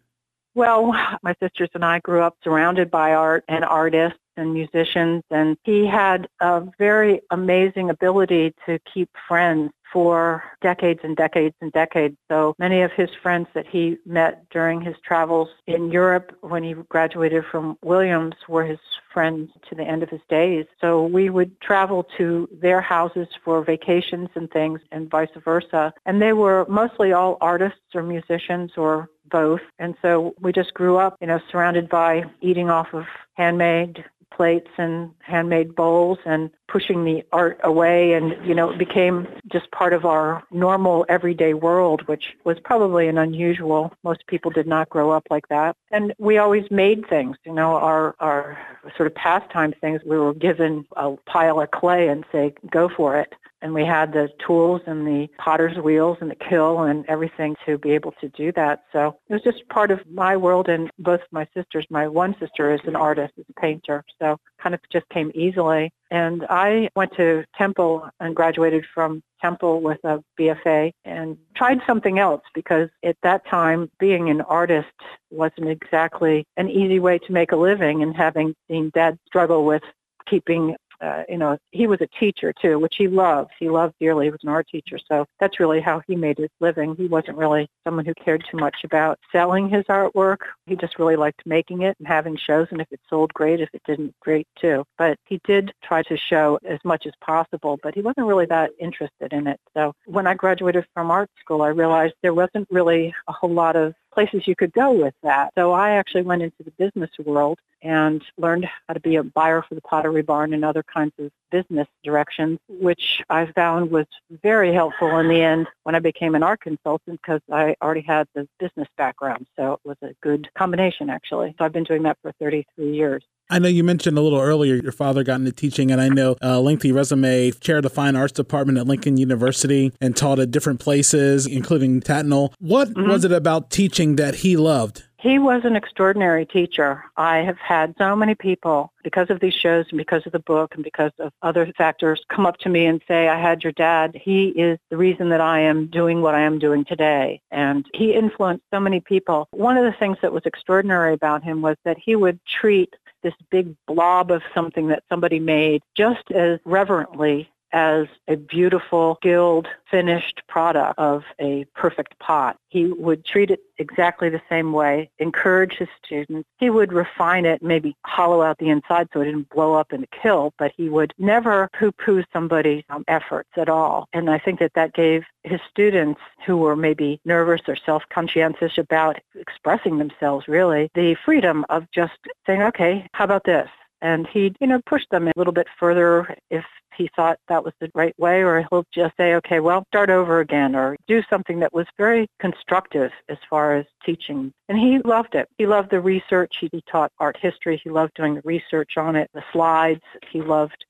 Well, 0.55 0.93
my 1.23 1.35
sisters 1.43 1.71
and 1.75 1.85
I 1.85 1.99
grew 2.01 2.23
up 2.23 2.37
surrounded 2.45 2.91
by 2.91 3.15
art 3.15 3.45
and 3.49 3.65
artists 3.65 4.19
and 4.37 4.53
musicians, 4.53 5.23
and 5.31 5.57
he 5.65 5.87
had 5.87 6.29
a 6.41 6.63
very 6.79 7.23
amazing 7.31 7.91
ability 7.91 8.55
to 8.67 8.79
keep 8.93 9.09
friends 9.27 9.73
for 9.95 10.43
decades 10.61 11.01
and 11.05 11.17
decades 11.17 11.55
and 11.61 11.71
decades. 11.71 12.17
So 12.29 12.57
many 12.59 12.83
of 12.83 12.91
his 12.91 13.11
friends 13.23 13.47
that 13.55 13.65
he 13.67 13.97
met 14.05 14.51
during 14.51 14.81
his 14.81 14.97
travels 15.05 15.49
in 15.69 15.93
Europe 15.93 16.37
when 16.41 16.65
he 16.65 16.75
graduated 16.89 17.45
from 17.51 17.79
Williams 17.83 18.35
were 18.49 18.65
his 18.65 18.81
friends 19.13 19.53
to 19.69 19.77
the 19.77 19.85
end 19.85 20.03
of 20.03 20.11
his 20.11 20.21
days. 20.29 20.67
So 20.81 21.07
we 21.07 21.31
would 21.31 21.61
travel 21.61 22.03
to 22.19 22.49
their 22.61 22.81
houses 22.81 23.29
for 23.45 23.63
vacations 23.63 24.31
and 24.35 24.51
things 24.51 24.81
and 24.91 25.09
vice 25.09 25.29
versa. 25.45 25.95
And 26.05 26.21
they 26.21 26.33
were 26.33 26.67
mostly 26.69 27.13
all 27.13 27.39
artists 27.41 27.95
or 27.95 28.03
musicians 28.03 28.73
or 28.77 29.09
both. 29.31 29.61
And 29.79 29.95
so 30.03 30.35
we 30.41 30.53
just 30.53 30.75
grew 30.75 30.97
up, 30.97 31.17
you 31.21 31.29
know, 31.29 31.41
surrounded 31.51 31.89
by 31.89 32.25
eating 32.41 32.69
off 32.69 32.93
of 32.93 33.07
handmade 33.35 34.05
plates 34.31 34.71
and 34.79 35.11
handmade 35.21 35.75
bowls 35.75 36.19
and 36.25 36.51
pushing 36.69 37.05
the 37.05 37.25
art 37.33 37.61
away. 37.63 38.15
And 38.15 38.35
you 38.47 38.55
know 38.55 38.71
it 38.71 38.79
became 38.79 39.27
just 39.51 39.71
part 39.71 39.93
of 39.93 40.05
our 40.05 40.43
normal 40.51 41.07
everyday 41.09 41.55
world 41.55 42.07
which 42.09 42.37
was 42.45 42.59
probably 42.61 43.09
an 43.09 43.19
unusual. 43.19 43.93
Most 44.03 44.27
people 44.27 44.51
did 44.51 44.67
not 44.67 44.89
grow 44.89 45.11
up 45.11 45.27
like 45.31 45.49
that. 45.49 45.77
And 45.91 46.15
we 46.19 46.39
always 46.39 46.71
made 46.71 47.09
things 47.09 47.37
you 47.45 47.53
know 47.53 47.77
our 47.77 48.15
our 48.21 48.59
sort 48.97 49.07
of 49.07 49.15
pastime 49.15 49.75
things. 49.81 50.01
We 50.05 50.19
were 50.19 50.35
given 50.35 50.87
a 50.97 51.17
pile 51.27 51.61
of 51.61 51.71
clay 51.71 52.09
and 52.09 52.25
say 52.33 52.55
go 52.71 52.89
for 52.89 53.19
it 53.19 53.35
and 53.65 53.73
we 53.73 53.85
had 53.85 54.13
the 54.13 54.29
tools 54.47 54.83
and 54.87 55.07
the 55.07 55.27
potter's 55.39 55.79
wheels 55.79 56.19
and 56.21 56.31
the 56.31 56.35
kiln 56.37 56.91
and 56.91 57.05
everything 57.09 57.57
to 57.65 57.79
be 57.79 57.93
able 57.93 58.13
to 58.21 58.29
do 58.29 58.53
that. 58.53 58.85
So 58.93 59.17
it 59.31 59.33
was 59.33 59.43
just 59.43 59.67
part 59.71 59.91
of 59.91 60.01
my 60.07 60.37
world 60.37 60.69
and 60.69 60.91
both 60.99 61.23
my 61.31 61.49
sisters. 61.57 61.87
My 61.89 62.07
one 62.07 62.37
sister 62.39 62.75
is 62.75 62.81
an 62.85 62.95
artist, 62.95 63.33
is 63.39 63.47
a 63.49 63.59
painter, 63.59 64.05
so 64.21 64.37
kind 64.63 64.75
of 64.75 64.81
just 64.93 65.09
came 65.09 65.33
easily. 65.35 65.91
And 66.11 66.45
I 66.51 66.91
went 66.95 67.17
to 67.17 67.45
Temple 67.57 68.07
and 68.21 68.37
graduated 68.37 68.85
from 68.95 69.23
Temple 69.41 69.81
with 69.81 69.99
a 70.05 70.23
BFA 70.39 70.93
and 71.07 71.39
tried 71.57 71.81
something 71.87 72.19
else 72.19 72.43
because 72.55 72.91
at 73.03 73.17
that 73.23 73.47
time 73.47 73.91
being 73.99 74.29
an 74.29 74.43
artist 74.43 74.93
wasn't 75.31 75.71
exactly 75.71 76.45
an 76.59 76.69
easy 76.69 77.01
way 77.01 77.19
to 77.19 77.33
make 77.33 77.53
a 77.53 77.57
living 77.57 78.03
and 78.03 78.15
having 78.15 78.55
seen 78.69 78.91
dad 78.95 79.19
struggle 79.27 79.65
with 79.65 79.83
keeping 80.27 80.77
uh, 81.01 81.23
you 81.29 81.39
know, 81.39 81.59
he 81.71 81.87
was 81.87 82.01
a 82.01 82.07
teacher 82.07 82.53
too, 82.53 82.79
which 82.79 82.97
he 82.97 83.09
loved. 83.09 83.53
He 83.59 83.69
loved 83.69 83.95
dearly. 84.01 84.27
He 84.27 84.31
was 84.31 84.41
an 84.43 84.49
art 84.49 84.69
teacher. 84.69 84.99
So 85.09 85.27
that's 85.41 85.61
really 85.61 85.81
how 85.81 86.03
he 86.07 86.17
made 86.17 86.39
his 86.39 86.51
living. 86.61 86.95
He 86.97 87.07
wasn't 87.07 87.39
really 87.39 87.69
someone 87.85 88.05
who 88.05 88.15
cared 88.15 88.45
too 88.51 88.57
much 88.57 88.85
about 88.85 89.19
selling 89.33 89.69
his 89.69 89.85
artwork. 89.85 90.39
He 90.67 90.77
just 90.77 90.99
really 90.99 91.17
liked 91.17 91.43
making 91.47 91.83
it 91.83 91.97
and 91.99 92.09
having 92.09 92.37
shows. 92.37 92.69
And 92.71 92.81
if 92.81 92.89
it 92.91 93.01
sold 93.09 93.33
great, 93.35 93.61
if 93.61 93.69
it 93.73 93.83
didn't, 93.87 94.15
great 94.21 94.47
too. 94.59 94.85
But 94.99 95.19
he 95.27 95.41
did 95.45 95.73
try 95.83 96.03
to 96.05 96.17
show 96.17 96.59
as 96.65 96.79
much 96.85 97.07
as 97.07 97.13
possible, 97.21 97.79
but 97.83 97.95
he 97.95 98.01
wasn't 98.01 98.27
really 98.27 98.47
that 98.47 98.71
interested 98.79 99.33
in 99.33 99.47
it. 99.47 99.61
So 99.75 99.93
when 100.07 100.27
I 100.27 100.35
graduated 100.35 100.87
from 100.95 101.11
art 101.11 101.31
school, 101.41 101.63
I 101.63 101.69
realized 101.69 102.15
there 102.23 102.35
wasn't 102.35 102.69
really 102.71 103.15
a 103.29 103.33
whole 103.33 103.51
lot 103.53 103.77
of 103.77 103.95
places 104.15 104.47
you 104.47 104.57
could 104.57 104.73
go 104.73 104.93
with 104.93 105.15
that. 105.23 105.53
So 105.57 105.73
I 105.73 105.91
actually 105.91 106.23
went 106.23 106.43
into 106.43 106.63
the 106.65 106.71
business 106.73 107.11
world 107.25 107.59
and 107.83 108.23
learned 108.39 108.67
how 108.87 108.95
to 108.95 109.01
be 109.01 109.17
a 109.17 109.23
buyer 109.23 109.63
for 109.69 109.75
the 109.75 109.81
Pottery 109.83 110.23
Barn 110.23 110.55
and 110.55 110.65
other 110.65 110.83
kinds 110.83 111.13
of 111.19 111.31
business 111.55 111.87
directions, 112.03 112.59
which 112.69 113.23
I 113.31 113.47
found 113.47 113.93
was 113.93 114.07
very 114.43 114.73
helpful 114.73 115.17
in 115.21 115.29
the 115.29 115.41
end 115.41 115.69
when 115.85 115.95
I 115.95 116.01
became 116.01 116.35
an 116.35 116.43
art 116.43 116.61
consultant 116.61 117.21
because 117.23 117.43
I 117.53 117.77
already 117.81 118.01
had 118.01 118.27
the 118.35 118.49
business 118.59 118.89
background. 118.97 119.47
So 119.55 119.75
it 119.75 119.81
was 119.85 119.97
a 120.03 120.15
good 120.21 120.49
combination, 120.59 121.11
actually. 121.11 121.55
So 121.57 121.65
I've 121.65 121.73
been 121.73 121.85
doing 121.85 122.03
that 122.03 122.19
for 122.23 122.33
33 122.41 122.93
years. 122.93 123.23
I 123.51 123.61
know 123.61 123.69
you 123.69 123.85
mentioned 123.85 124.19
a 124.19 124.21
little 124.21 124.41
earlier 124.41 124.75
your 124.75 124.91
father 124.91 125.23
got 125.23 125.39
into 125.39 125.53
teaching, 125.53 125.93
and 125.93 126.01
I 126.01 126.09
know 126.09 126.35
a 126.41 126.59
lengthy 126.61 126.91
resume, 126.91 127.53
chair 127.53 127.77
of 127.77 127.85
the 127.85 127.91
fine 127.91 128.17
arts 128.17 128.33
department 128.33 128.79
at 128.79 128.89
Lincoln 128.89 129.17
University, 129.17 129.93
and 130.01 130.17
taught 130.17 130.41
at 130.41 130.51
different 130.51 130.81
places, 130.81 131.47
including 131.47 132.01
Tatnall. 132.01 132.53
What 132.59 132.89
mm-hmm. 132.89 133.09
was 133.09 133.25
it 133.25 133.33
about 133.33 133.71
teaching 133.71 134.17
that 134.17 134.37
he 134.37 134.57
loved? 134.57 135.05
He 135.25 135.39
was 135.39 135.65
an 135.65 135.75
extraordinary 135.75 136.45
teacher. 136.45 137.03
I 137.17 137.39
have 137.39 137.57
had 137.57 137.95
so 137.97 138.15
many 138.15 138.35
people, 138.35 138.93
because 139.03 139.31
of 139.31 139.41
these 139.41 139.55
shows 139.55 139.87
and 139.89 139.97
because 139.97 140.27
of 140.27 140.33
the 140.33 140.39
book 140.39 140.75
and 140.75 140.85
because 140.85 141.13
of 141.19 141.33
other 141.41 141.73
factors, 141.79 142.23
come 142.29 142.45
up 142.45 142.59
to 142.59 142.69
me 142.69 142.85
and 142.85 143.01
say, 143.09 143.29
I 143.29 143.41
had 143.41 143.65
your 143.65 143.73
dad. 143.73 144.21
He 144.23 144.49
is 144.49 144.79
the 144.91 144.99
reason 144.99 145.31
that 145.31 145.41
I 145.41 145.61
am 145.61 145.87
doing 145.87 146.21
what 146.21 146.35
I 146.35 146.43
am 146.43 146.59
doing 146.59 146.85
today. 146.85 147.41
And 147.51 147.87
he 147.95 148.13
influenced 148.13 148.67
so 148.71 148.79
many 148.79 149.01
people. 149.01 149.49
One 149.53 149.79
of 149.79 149.85
the 149.85 149.99
things 149.99 150.19
that 150.21 150.35
was 150.35 150.45
extraordinary 150.45 151.15
about 151.15 151.43
him 151.43 151.63
was 151.63 151.79
that 151.87 151.97
he 151.97 152.17
would 152.17 152.39
treat 152.45 152.95
this 153.23 153.33
big 153.51 153.75
blob 153.87 154.31
of 154.31 154.43
something 154.55 154.89
that 154.89 155.05
somebody 155.09 155.41
made 155.41 155.83
just 155.97 156.31
as 156.33 156.61
reverently 156.67 157.49
as 157.75 158.07
a 158.29 158.37
beautiful, 158.37 159.17
skilled, 159.21 159.67
finished 159.91 160.41
product 160.49 160.99
of 160.99 161.25
a 161.41 161.67
perfect 161.75 162.19
pot. 162.21 162.57
He 162.69 162.87
would 162.87 163.25
treat 163.25 163.51
it 163.51 163.61
exactly 163.79 164.29
the 164.29 164.41
same 164.49 164.73
way, 164.73 165.11
encourage 165.19 165.75
his 165.75 165.89
students. 166.05 166.49
He 166.59 166.71
would 166.71 166.93
refine 166.93 167.45
it, 167.45 167.63
maybe 167.63 167.97
hollow 168.07 168.43
out 168.43 168.59
the 168.59 168.71
inside 168.71 169.09
so 169.13 169.21
it 169.21 169.27
didn't 169.27 169.51
blow 169.51 169.75
up 169.75 169.93
and 169.93 170.07
kill, 170.11 170.55
but 170.57 170.73
he 170.77 170.89
would 170.89 171.13
never 171.19 171.69
poo-poo 171.77 172.23
somebody's 172.33 172.85
um, 172.91 173.05
efforts 173.09 173.51
at 173.57 173.69
all. 173.69 174.09
And 174.13 174.31
I 174.31 174.39
think 174.39 174.61
that 174.61 174.75
that 174.75 174.95
gave 174.95 175.25
his 175.43 175.61
students 175.69 176.21
who 176.47 176.57
were 176.57 176.77
maybe 176.77 177.21
nervous 177.25 177.63
or 177.67 177.77
self-conscientious 177.77 178.79
about 178.79 179.19
expressing 179.35 179.99
themselves 179.99 180.47
really 180.47 180.91
the 180.95 181.17
freedom 181.25 181.67
of 181.69 181.91
just 181.91 182.15
saying, 182.47 182.63
okay, 182.63 183.09
how 183.15 183.25
about 183.25 183.45
this? 183.45 183.69
And 184.01 184.27
he'd, 184.27 184.57
you 184.61 184.67
know, 184.67 184.81
push 184.87 185.03
them 185.11 185.29
a 185.29 185.33
little 185.37 185.53
bit 185.53 185.67
further 185.79 186.37
if 186.51 186.65
he 186.97 187.11
thought 187.17 187.39
that 187.49 187.65
was 187.65 187.73
the 187.81 187.91
right 187.95 188.17
way, 188.19 188.43
or 188.43 188.65
he'll 188.71 188.87
just 188.95 189.17
say, 189.17 189.35
okay, 189.35 189.61
well, 189.61 189.85
start 189.89 190.11
over 190.11 190.41
again, 190.41 190.77
or 190.77 190.97
do 191.09 191.23
something 191.29 191.61
that 191.61 191.75
was 191.75 191.87
very 191.97 192.29
constructive 192.39 193.11
as 193.29 193.39
far 193.51 193.75
as 193.77 193.87
teaching. 194.05 194.53
And 194.69 194.79
he 194.79 194.99
loved 194.99 195.35
it. 195.35 195.49
He 195.59 195.67
loved 195.67 195.91
the 195.91 196.01
research. 196.01 196.57
He 196.61 196.71
taught 196.91 197.13
art 197.19 197.37
history. 197.41 197.81
He 197.83 197.91
loved 197.91 198.15
doing 198.15 198.35
the 198.35 198.43
research 198.45 198.97
on 198.97 199.17
it, 199.17 199.31
the 199.35 199.43
slides. 199.53 200.03
He 200.31 200.41
loved 200.41 200.85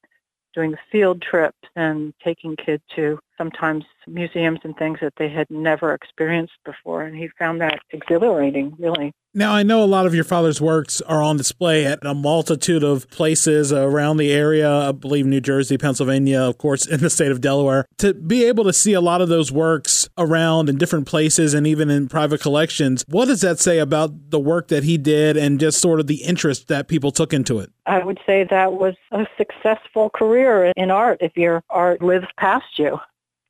doing 0.55 0.71
the 0.71 0.79
field 0.93 1.21
trips 1.21 1.59
and 1.75 2.15
taking 2.23 2.57
kids 2.57 2.83
to 2.95 3.19
sometimes 3.37 3.85
museums 4.07 4.61
and 4.65 4.77
things 4.77 4.99
that 5.01 5.15
they 5.17 5.29
had 5.29 5.51
never 5.51 5.95
experienced 5.95 6.55
before. 6.65 7.03
And 7.03 7.17
he 7.17 7.29
found 7.39 7.61
that 7.61 7.81
exhilarating, 7.91 8.75
really. 8.79 9.13
Now, 9.37 9.53
I 9.53 9.65
know 9.65 9.83
a 9.83 9.87
lot 9.87 10.07
of 10.07 10.15
your 10.15 10.23
father's 10.23 10.61
works 10.61 11.01
are 11.01 11.21
on 11.21 11.37
display 11.37 11.85
at 11.85 12.07
a 12.07 12.15
multitude 12.15 12.85
of 12.85 13.11
places 13.11 13.73
around 13.73 14.19
the 14.19 14.33
area, 14.33 14.71
I 14.71 14.93
believe 14.93 15.27
New 15.27 15.41
Jersey, 15.41 15.77
Pennsylvania, 15.77 16.41
of 16.41 16.57
course, 16.57 16.87
in 16.95 17.01
the 17.01 17.11
state 17.11 17.33
of 17.33 17.41
Delaware. 17.41 17.85
To 17.99 18.15
be 18.15 18.45
able 18.45 18.63
to 18.63 18.73
see 18.73 18.93
a 18.93 19.01
lot 19.01 19.21
of 19.21 19.29
those 19.29 19.51
works 19.51 20.09
around 20.17 20.69
in 20.69 20.79
different 20.79 21.09
places 21.09 21.53
and 21.53 21.67
even 21.67 21.91
in 21.91 22.09
private 22.09 22.43
collections, 22.43 23.05
what 23.09 23.25
does 23.25 23.41
that 23.41 23.59
say 23.59 23.81
about 23.81 24.31
the 24.31 24.39
work 24.39 24.69
that 24.69 24.85
he 24.85 24.97
did 24.97 25.37
and 25.37 25.59
just 25.59 25.81
sort 25.81 25.99
of 25.99 26.07
the 26.07 26.23
interest 26.23 26.69
that 26.69 26.87
people 26.87 27.11
took 27.11 27.33
into 27.33 27.59
it? 27.59 27.73
I 27.87 28.05
would 28.05 28.21
say 28.25 28.45
that 28.45 28.75
was 28.75 28.95
a 29.11 29.27
successful 29.37 30.11
career 30.11 30.73
in 30.77 30.93
art 30.93 31.19
if 31.21 31.37
your 31.37 31.65
art 31.71 32.01
lives 32.01 32.29
past 32.39 32.79
you 32.79 33.01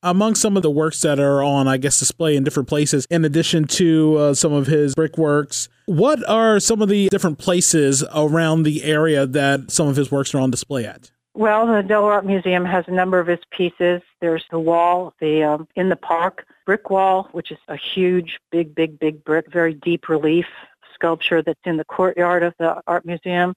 among 0.05 0.35
some 0.35 0.57
of 0.57 0.63
the 0.63 0.71
works 0.71 1.01
that 1.01 1.19
are 1.19 1.43
on, 1.43 1.67
I 1.67 1.79
guess, 1.79 1.99
display 1.99 2.37
in 2.37 2.45
different 2.45 2.69
places, 2.69 3.07
in 3.11 3.25
addition 3.25 3.65
to 3.65 4.17
uh, 4.17 4.35
some 4.35 4.53
of 4.53 4.67
his 4.67 4.95
brickworks, 4.95 5.69
what 5.87 6.27
are 6.29 6.61
some 6.61 6.83
of 6.83 6.89
the 6.89 7.09
different 7.09 7.39
places 7.39 8.05
around 8.15 8.63
the 8.63 8.85
area 8.85 9.27
that 9.27 9.71
some 9.71 9.89
of 9.89 9.97
his 9.97 10.13
works 10.13 10.35
are 10.35 10.39
on 10.39 10.51
display 10.51 10.85
at? 10.85 11.11
Well, 11.37 11.67
the 11.67 11.83
Delaware 11.83 12.13
Art 12.13 12.27
Museum 12.27 12.65
has 12.65 12.85
a 12.87 12.93
number 12.93 13.19
of 13.19 13.27
his 13.27 13.41
pieces. 13.51 14.03
There's 14.21 14.45
the 14.53 14.61
wall, 14.61 15.15
the 15.21 15.43
um, 15.43 15.69
in 15.75 15.89
the 15.89 15.97
park 15.97 16.47
brick 16.65 16.91
wall, 16.91 17.29
which 17.33 17.51
is 17.51 17.59
a 17.67 17.77
huge, 17.77 18.39
big, 18.53 18.75
big, 18.75 19.01
big 19.01 19.25
brick, 19.25 19.51
very 19.51 19.75
deep 19.75 20.09
relief 20.09 20.47
sculpture 20.95 21.43
that's 21.43 21.59
in 21.65 21.77
the 21.77 21.85
courtyard 21.85 22.45
of 22.45 22.55
the 22.59 22.81
art 22.87 23.05
museum. 23.05 23.55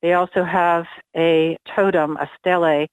They 0.00 0.14
also 0.14 0.42
have 0.42 0.86
a 1.14 1.58
totem, 1.66 2.16
a 2.16 2.30
stele, 2.38 2.86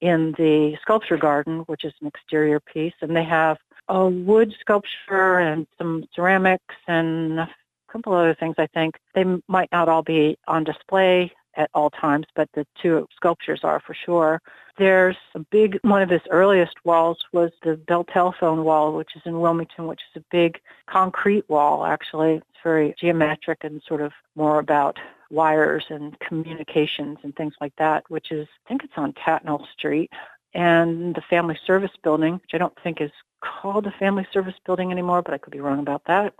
in 0.00 0.32
the 0.38 0.76
sculpture 0.82 1.16
garden, 1.16 1.60
which 1.60 1.84
is 1.84 1.92
an 2.00 2.06
exterior 2.06 2.60
piece, 2.60 2.94
and 3.00 3.16
they 3.16 3.24
have 3.24 3.58
a 3.88 4.06
wood 4.08 4.54
sculpture 4.60 5.38
and 5.38 5.66
some 5.78 6.04
ceramics 6.14 6.74
and 6.86 7.40
a 7.40 7.48
couple 7.90 8.12
other 8.12 8.34
things, 8.34 8.54
I 8.58 8.66
think. 8.66 8.96
They 9.14 9.24
might 9.48 9.70
not 9.72 9.88
all 9.88 10.02
be 10.02 10.36
on 10.46 10.64
display 10.64 11.32
at 11.56 11.70
all 11.74 11.90
times, 11.90 12.26
but 12.36 12.48
the 12.54 12.66
two 12.80 13.06
sculptures 13.16 13.60
are 13.64 13.80
for 13.80 13.94
sure. 13.94 14.40
There's 14.76 15.16
a 15.34 15.40
big, 15.40 15.78
one 15.82 16.02
of 16.02 16.10
his 16.10 16.20
earliest 16.30 16.76
walls 16.84 17.18
was 17.32 17.50
the 17.64 17.76
Bell 17.76 18.04
Telephone 18.04 18.62
Wall, 18.62 18.92
which 18.92 19.16
is 19.16 19.22
in 19.24 19.40
Wilmington, 19.40 19.86
which 19.86 20.00
is 20.14 20.22
a 20.22 20.24
big 20.30 20.60
concrete 20.86 21.48
wall, 21.48 21.84
actually. 21.84 22.34
It's 22.34 22.62
very 22.62 22.94
geometric 23.00 23.64
and 23.64 23.82
sort 23.86 24.02
of 24.02 24.12
more 24.36 24.60
about 24.60 24.98
wires 25.30 25.84
and 25.90 26.18
communications 26.20 27.18
and 27.22 27.34
things 27.36 27.54
like 27.60 27.74
that, 27.76 28.04
which 28.08 28.30
is, 28.30 28.48
I 28.64 28.68
think 28.68 28.84
it's 28.84 28.94
on 28.96 29.12
Tatnall 29.12 29.66
Street. 29.76 30.10
And 30.54 31.14
the 31.14 31.20
Family 31.20 31.58
Service 31.66 31.90
Building, 32.02 32.34
which 32.34 32.54
I 32.54 32.58
don't 32.58 32.76
think 32.82 33.00
is 33.00 33.10
called 33.40 33.84
the 33.84 33.90
Family 33.92 34.26
Service 34.32 34.54
Building 34.64 34.90
anymore, 34.90 35.22
but 35.22 35.34
I 35.34 35.38
could 35.38 35.52
be 35.52 35.60
wrong 35.60 35.78
about 35.78 36.04
that. 36.06 36.34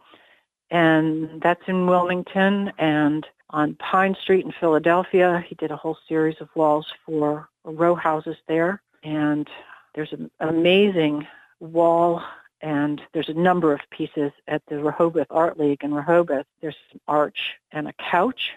And 0.71 1.41
that's 1.43 1.63
in 1.67 1.87
Wilmington. 1.87 2.73
And 2.79 3.27
on 3.51 3.75
Pine 3.77 4.17
Street 4.21 4.45
in 4.45 4.53
Philadelphia, 4.53 5.45
he 5.47 5.55
did 5.55 5.71
a 5.71 5.77
whole 5.77 5.99
series 6.09 6.37
of 6.41 6.49
walls 6.55 6.87
for 7.05 7.49
row 7.65 7.95
houses 7.95 8.37
there. 8.47 8.83
And 9.05 9.49
there's 9.95 10.13
an 10.13 10.31
amazing 10.41 11.27
wall 11.61 12.23
and 12.61 13.01
there's 13.13 13.29
a 13.29 13.35
number 13.35 13.73
of 13.73 13.81
pieces 13.91 14.33
at 14.49 14.63
the 14.69 14.79
Rehoboth 14.83 15.29
Art 15.31 15.59
League 15.59 15.85
in 15.85 15.95
Rehoboth. 15.95 16.47
There's 16.61 16.77
an 16.93 17.01
arch 17.07 17.55
and 17.73 17.87
a 17.87 17.93
couch 17.93 18.51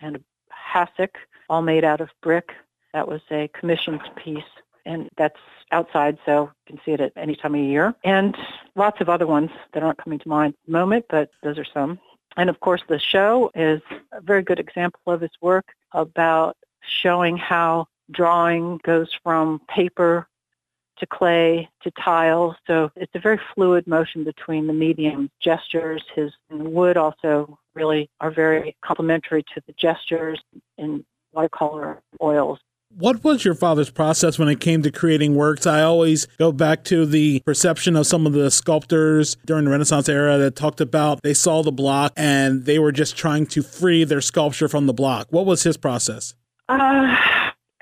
and 0.00 0.16
a 0.16 0.20
hassock, 0.52 1.16
all 1.48 1.62
made 1.62 1.84
out 1.84 2.00
of 2.00 2.10
brick. 2.22 2.52
That 2.92 3.08
was 3.08 3.20
a 3.30 3.48
commissioned 3.48 4.00
piece, 4.16 4.42
and 4.86 5.08
that's 5.16 5.38
outside, 5.72 6.18
so 6.24 6.50
you 6.66 6.76
can 6.76 6.80
see 6.84 6.92
it 6.92 7.00
at 7.00 7.12
any 7.16 7.36
time 7.36 7.54
of 7.54 7.60
year. 7.60 7.94
And 8.04 8.36
lots 8.74 9.00
of 9.00 9.08
other 9.08 9.26
ones 9.26 9.50
that 9.72 9.82
aren't 9.82 9.98
coming 9.98 10.18
to 10.20 10.28
mind 10.28 10.54
at 10.54 10.66
the 10.66 10.72
moment, 10.72 11.06
but 11.08 11.30
those 11.42 11.58
are 11.58 11.66
some. 11.72 11.98
And 12.36 12.48
of 12.48 12.60
course, 12.60 12.82
the 12.88 12.98
show 12.98 13.50
is 13.54 13.82
a 14.12 14.20
very 14.20 14.42
good 14.42 14.60
example 14.60 15.00
of 15.06 15.20
his 15.20 15.30
work 15.40 15.66
about 15.92 16.56
showing 16.80 17.36
how 17.36 17.86
drawing 18.10 18.80
goes 18.84 19.12
from 19.22 19.60
paper 19.68 20.26
to 20.98 21.06
clay 21.06 21.68
to 21.82 21.90
tile. 21.92 22.56
So 22.66 22.90
it's 22.96 23.14
a 23.14 23.20
very 23.20 23.40
fluid 23.54 23.86
motion 23.86 24.24
between 24.24 24.66
the 24.66 24.72
medium 24.72 25.30
gestures. 25.40 26.04
His 26.14 26.32
wood 26.50 26.96
also 26.96 27.58
really 27.78 28.10
are 28.20 28.30
very 28.30 28.76
complementary 28.84 29.42
to 29.54 29.62
the 29.66 29.72
gestures 29.74 30.40
in 30.76 31.04
watercolor 31.32 32.02
oils. 32.20 32.58
What 32.96 33.22
was 33.22 33.44
your 33.44 33.54
father's 33.54 33.90
process 33.90 34.38
when 34.38 34.48
it 34.48 34.60
came 34.60 34.82
to 34.82 34.90
creating 34.90 35.34
works? 35.34 35.66
I 35.66 35.82
always 35.82 36.26
go 36.38 36.52
back 36.52 36.84
to 36.84 37.04
the 37.04 37.40
perception 37.40 37.96
of 37.96 38.06
some 38.06 38.26
of 38.26 38.32
the 38.32 38.50
sculptors 38.50 39.36
during 39.44 39.66
the 39.66 39.70
Renaissance 39.70 40.08
era 40.08 40.38
that 40.38 40.56
talked 40.56 40.80
about 40.80 41.20
they 41.22 41.34
saw 41.34 41.62
the 41.62 41.70
block 41.70 42.12
and 42.16 42.64
they 42.64 42.78
were 42.78 42.92
just 42.92 43.16
trying 43.16 43.46
to 43.48 43.62
free 43.62 44.04
their 44.04 44.22
sculpture 44.22 44.68
from 44.68 44.86
the 44.86 44.94
block. 44.94 45.28
What 45.30 45.44
was 45.44 45.62
his 45.62 45.76
process? 45.76 46.34
Uh, 46.70 47.14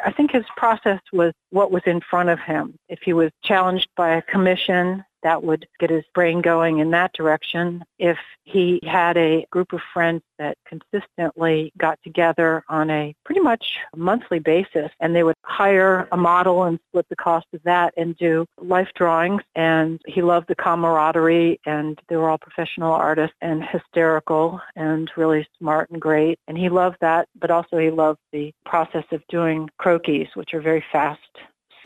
I 0.05 0.13
think 0.17 0.33
his 0.33 0.45
process 0.57 1.01
was 1.13 1.33
what 1.51 1.71
was 1.71 1.83
in 1.87 2.01
front 2.01 2.29
of 2.29 2.41
him. 2.41 2.75
If 2.89 3.01
he 3.03 3.13
was 3.13 3.31
challenged 3.43 3.89
by 3.97 4.11
a 4.11 4.23
commission, 4.23 5.05
that 5.23 5.43
would 5.43 5.67
get 5.79 5.91
his 5.91 6.05
brain 6.15 6.41
going 6.41 6.79
in 6.79 6.91
that 6.91 7.13
direction. 7.13 7.85
If 7.99 8.19
he 8.45 8.81
had 8.85 9.17
a 9.17 9.47
group 9.51 9.73
of 9.73 9.81
friends 9.93 10.23
that 10.39 10.57
consistently 10.67 11.73
got 11.79 11.99
together 12.05 12.63
on 12.69 12.91
a 12.91 13.15
pretty 13.25 13.41
much 13.41 13.79
monthly 13.95 14.39
basis 14.39 14.91
and 15.01 15.15
they 15.15 15.25
would 15.25 15.35
hire 15.43 16.09
a 16.13 16.17
model 16.17 16.65
and 16.65 16.79
split 16.89 17.07
the 17.09 17.17
cost 17.17 17.47
of 17.53 17.61
that 17.65 17.93
and 17.97 18.17
do 18.17 18.47
life 18.59 18.89
drawings 18.95 19.43
and 19.57 20.01
he 20.07 20.23
loved 20.23 20.47
the 20.49 20.55
camaraderie 20.55 21.61
and 21.67 21.99
they 22.09 22.17
were 22.17 22.31
all 22.31 22.39
professional 22.39 22.93
artists 22.93 23.37
and 23.41 23.65
hysterical 23.65 24.61
and 24.77 25.11
really 25.17 25.47
smart 25.59 25.91
and 25.91 26.01
great 26.01 26.39
and 26.47 26.57
he 26.57 26.69
loved 26.69 26.97
that 27.01 27.29
but 27.41 27.51
also 27.51 27.79
he 27.79 27.91
loved 27.91 28.21
the 28.33 28.53
process 28.65 29.05
of 29.11 29.23
doing 29.29 29.69
croquis 29.79 30.29
which 30.35 30.55
are 30.55 30.61
very 30.61 30.85
fast 30.93 31.21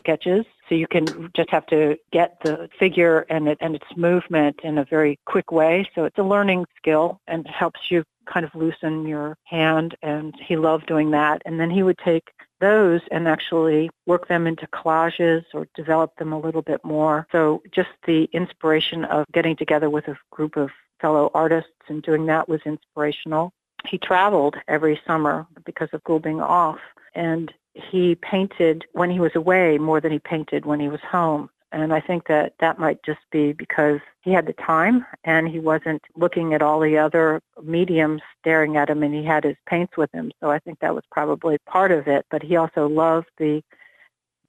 sketches. 0.01 0.45
So 0.71 0.75
you 0.75 0.87
can 0.87 1.29
just 1.35 1.49
have 1.49 1.65
to 1.65 1.97
get 2.13 2.37
the 2.45 2.69
figure 2.79 3.25
and 3.29 3.49
it, 3.49 3.57
and 3.59 3.75
its 3.75 3.85
movement 3.97 4.61
in 4.63 4.77
a 4.77 4.85
very 4.85 5.19
quick 5.25 5.51
way. 5.51 5.85
So 5.93 6.05
it's 6.05 6.17
a 6.17 6.23
learning 6.23 6.63
skill 6.77 7.19
and 7.27 7.45
helps 7.45 7.91
you 7.91 8.05
kind 8.25 8.45
of 8.45 8.55
loosen 8.55 9.05
your 9.05 9.35
hand. 9.43 9.97
And 10.01 10.33
he 10.39 10.55
loved 10.55 10.85
doing 10.85 11.11
that. 11.11 11.41
And 11.45 11.59
then 11.59 11.69
he 11.69 11.83
would 11.83 11.97
take 11.97 12.29
those 12.61 13.01
and 13.11 13.27
actually 13.27 13.89
work 14.05 14.29
them 14.29 14.47
into 14.47 14.65
collages 14.67 15.43
or 15.53 15.67
develop 15.75 16.15
them 16.15 16.31
a 16.31 16.39
little 16.39 16.61
bit 16.61 16.79
more. 16.85 17.27
So 17.33 17.61
just 17.75 17.89
the 18.07 18.29
inspiration 18.31 19.03
of 19.03 19.25
getting 19.33 19.57
together 19.57 19.89
with 19.89 20.07
a 20.07 20.17
group 20.29 20.55
of 20.55 20.69
fellow 21.01 21.31
artists 21.33 21.71
and 21.89 22.01
doing 22.01 22.27
that 22.27 22.47
was 22.47 22.61
inspirational. 22.63 23.51
He 23.85 23.97
traveled 23.97 24.55
every 24.69 25.01
summer 25.05 25.47
because 25.65 25.89
of 25.91 25.99
school 25.99 26.19
being 26.19 26.39
off 26.39 26.79
and 27.13 27.51
he 27.73 28.15
painted 28.15 28.85
when 28.93 29.09
he 29.09 29.19
was 29.19 29.31
away 29.35 29.77
more 29.77 30.01
than 30.01 30.11
he 30.11 30.19
painted 30.19 30.65
when 30.65 30.79
he 30.79 30.89
was 30.89 31.01
home. 31.01 31.49
And 31.73 31.93
I 31.93 32.01
think 32.01 32.27
that 32.27 32.53
that 32.59 32.79
might 32.79 33.01
just 33.03 33.21
be 33.31 33.53
because 33.53 34.01
he 34.21 34.31
had 34.31 34.45
the 34.45 34.53
time 34.53 35.05
and 35.23 35.47
he 35.47 35.59
wasn't 35.59 36.01
looking 36.15 36.53
at 36.53 36.61
all 36.61 36.81
the 36.81 36.97
other 36.97 37.41
mediums 37.63 38.21
staring 38.39 38.75
at 38.75 38.89
him 38.89 39.03
and 39.03 39.13
he 39.13 39.23
had 39.23 39.45
his 39.45 39.55
paints 39.65 39.95
with 39.95 40.11
him. 40.11 40.31
So 40.41 40.51
I 40.51 40.59
think 40.59 40.79
that 40.79 40.93
was 40.93 41.05
probably 41.11 41.57
part 41.59 41.91
of 41.91 42.07
it. 42.07 42.25
But 42.29 42.43
he 42.43 42.57
also 42.57 42.87
loved 42.87 43.27
the 43.37 43.63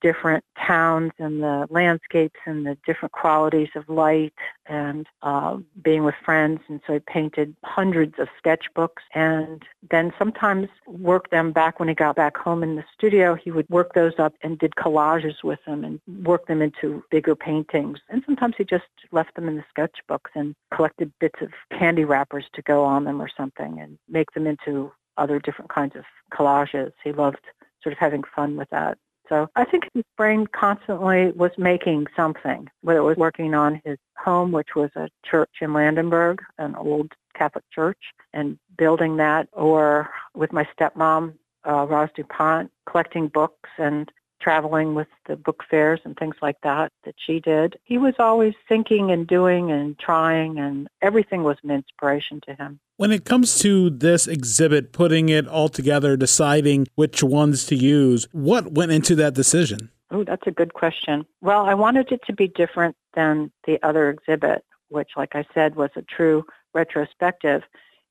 different 0.02 0.44
towns 0.66 1.12
and 1.18 1.42
the 1.42 1.66
landscapes 1.70 2.38
and 2.44 2.66
the 2.66 2.76
different 2.84 3.12
qualities 3.12 3.68
of 3.76 3.88
light 3.88 4.34
and 4.66 5.06
uh, 5.22 5.56
being 5.82 6.04
with 6.04 6.14
friends. 6.24 6.60
And 6.68 6.80
so 6.86 6.94
he 6.94 6.98
painted 6.98 7.56
hundreds 7.64 8.14
of 8.18 8.28
sketchbooks 8.44 9.02
and 9.14 9.62
then 9.90 10.12
sometimes 10.18 10.68
worked 10.86 11.30
them 11.30 11.52
back 11.52 11.78
when 11.78 11.88
he 11.88 11.94
got 11.94 12.16
back 12.16 12.36
home 12.36 12.62
in 12.62 12.76
the 12.76 12.84
studio. 12.92 13.34
He 13.34 13.50
would 13.50 13.68
work 13.70 13.94
those 13.94 14.18
up 14.18 14.34
and 14.42 14.58
did 14.58 14.72
collages 14.72 15.42
with 15.44 15.60
them 15.64 15.84
and 15.84 16.00
work 16.26 16.46
them 16.46 16.60
into 16.60 17.02
bigger 17.10 17.36
paintings. 17.36 18.00
And 18.10 18.22
sometimes 18.26 18.56
he 18.58 18.64
just 18.64 18.84
left 19.12 19.34
them 19.36 19.48
in 19.48 19.56
the 19.56 19.64
sketchbooks 19.74 20.30
and 20.34 20.54
collected 20.74 21.12
bits 21.20 21.40
of 21.40 21.50
candy 21.78 22.04
wrappers 22.04 22.44
to 22.54 22.62
go 22.62 22.84
on 22.84 23.04
them 23.04 23.22
or 23.22 23.28
something 23.34 23.80
and 23.80 23.98
make 24.08 24.32
them 24.32 24.46
into 24.46 24.92
other 25.16 25.38
different 25.38 25.70
kinds 25.70 25.94
of 25.94 26.04
collages. 26.32 26.92
He 27.04 27.12
loved 27.12 27.44
sort 27.82 27.92
of 27.92 27.98
having 27.98 28.22
fun 28.34 28.56
with 28.56 28.70
that. 28.70 28.98
So 29.32 29.48
I 29.56 29.64
think 29.64 29.88
his 29.94 30.04
brain 30.18 30.46
constantly 30.48 31.32
was 31.32 31.52
making 31.56 32.06
something, 32.14 32.68
whether 32.82 32.98
it 32.98 33.04
was 33.04 33.16
working 33.16 33.54
on 33.54 33.80
his 33.82 33.96
home, 34.18 34.52
which 34.52 34.76
was 34.76 34.90
a 34.94 35.08
church 35.24 35.48
in 35.62 35.72
Landenberg, 35.72 36.42
an 36.58 36.74
old 36.74 37.10
Catholic 37.34 37.64
church, 37.72 37.96
and 38.34 38.58
building 38.76 39.16
that, 39.16 39.48
or 39.54 40.10
with 40.34 40.52
my 40.52 40.68
stepmom, 40.78 41.32
uh, 41.66 41.86
Rose 41.88 42.10
DuPont, 42.14 42.70
collecting 42.84 43.28
books 43.28 43.70
and 43.78 44.12
traveling 44.42 44.94
with 44.94 45.08
the 45.26 45.36
book 45.36 45.62
fairs 45.70 46.00
and 46.04 46.16
things 46.16 46.36
like 46.42 46.56
that 46.62 46.92
that 47.04 47.14
she 47.16 47.40
did. 47.40 47.78
He 47.84 47.98
was 47.98 48.14
always 48.18 48.54
thinking 48.68 49.10
and 49.10 49.26
doing 49.26 49.70
and 49.70 49.98
trying 49.98 50.58
and 50.58 50.88
everything 51.00 51.42
was 51.42 51.56
an 51.62 51.70
inspiration 51.70 52.40
to 52.46 52.54
him. 52.54 52.80
When 52.96 53.12
it 53.12 53.24
comes 53.24 53.58
to 53.60 53.90
this 53.90 54.26
exhibit, 54.26 54.92
putting 54.92 55.28
it 55.28 55.46
all 55.46 55.68
together, 55.68 56.16
deciding 56.16 56.88
which 56.94 57.22
ones 57.22 57.66
to 57.66 57.76
use, 57.76 58.26
what 58.32 58.72
went 58.72 58.92
into 58.92 59.14
that 59.16 59.34
decision? 59.34 59.90
Oh, 60.10 60.24
that's 60.24 60.46
a 60.46 60.50
good 60.50 60.74
question. 60.74 61.24
Well, 61.40 61.64
I 61.64 61.74
wanted 61.74 62.12
it 62.12 62.20
to 62.26 62.32
be 62.32 62.48
different 62.48 62.96
than 63.14 63.50
the 63.66 63.82
other 63.82 64.10
exhibit, 64.10 64.64
which, 64.88 65.10
like 65.16 65.34
I 65.34 65.46
said, 65.54 65.74
was 65.74 65.90
a 65.96 66.02
true 66.02 66.44
retrospective 66.74 67.62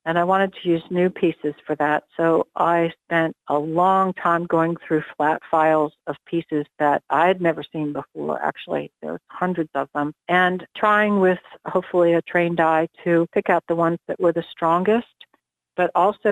and 0.04 0.18
I 0.18 0.24
wanted 0.24 0.52
to 0.54 0.68
use 0.68 0.82
new 0.90 1.08
pieces 1.08 1.54
for 1.66 1.76
that. 1.76 2.04
So 2.16 2.46
I 2.56 2.92
spent 3.04 3.36
a 3.48 3.58
long 3.58 4.12
time 4.14 4.46
going 4.46 4.76
through 4.86 5.04
flat 5.16 5.40
files 5.50 5.92
of 6.06 6.16
pieces 6.26 6.66
that 6.78 7.02
I 7.10 7.28
had 7.28 7.40
never 7.40 7.62
seen 7.72 7.92
before. 7.92 8.42
Actually, 8.42 8.90
there 9.00 9.12
was 9.12 9.20
hundreds 9.28 9.70
of 9.74 9.88
them, 9.94 10.12
and 10.28 10.66
trying 10.76 11.20
with 11.20 11.38
hopefully 11.66 12.14
a 12.14 12.22
trained 12.22 12.60
eye 12.60 12.88
to 13.04 13.26
pick 13.32 13.48
out 13.48 13.62
the 13.68 13.76
ones 13.76 13.98
that 14.08 14.18
were 14.18 14.32
the 14.32 14.44
strongest, 14.50 15.06
but 15.76 15.90
also. 15.94 16.31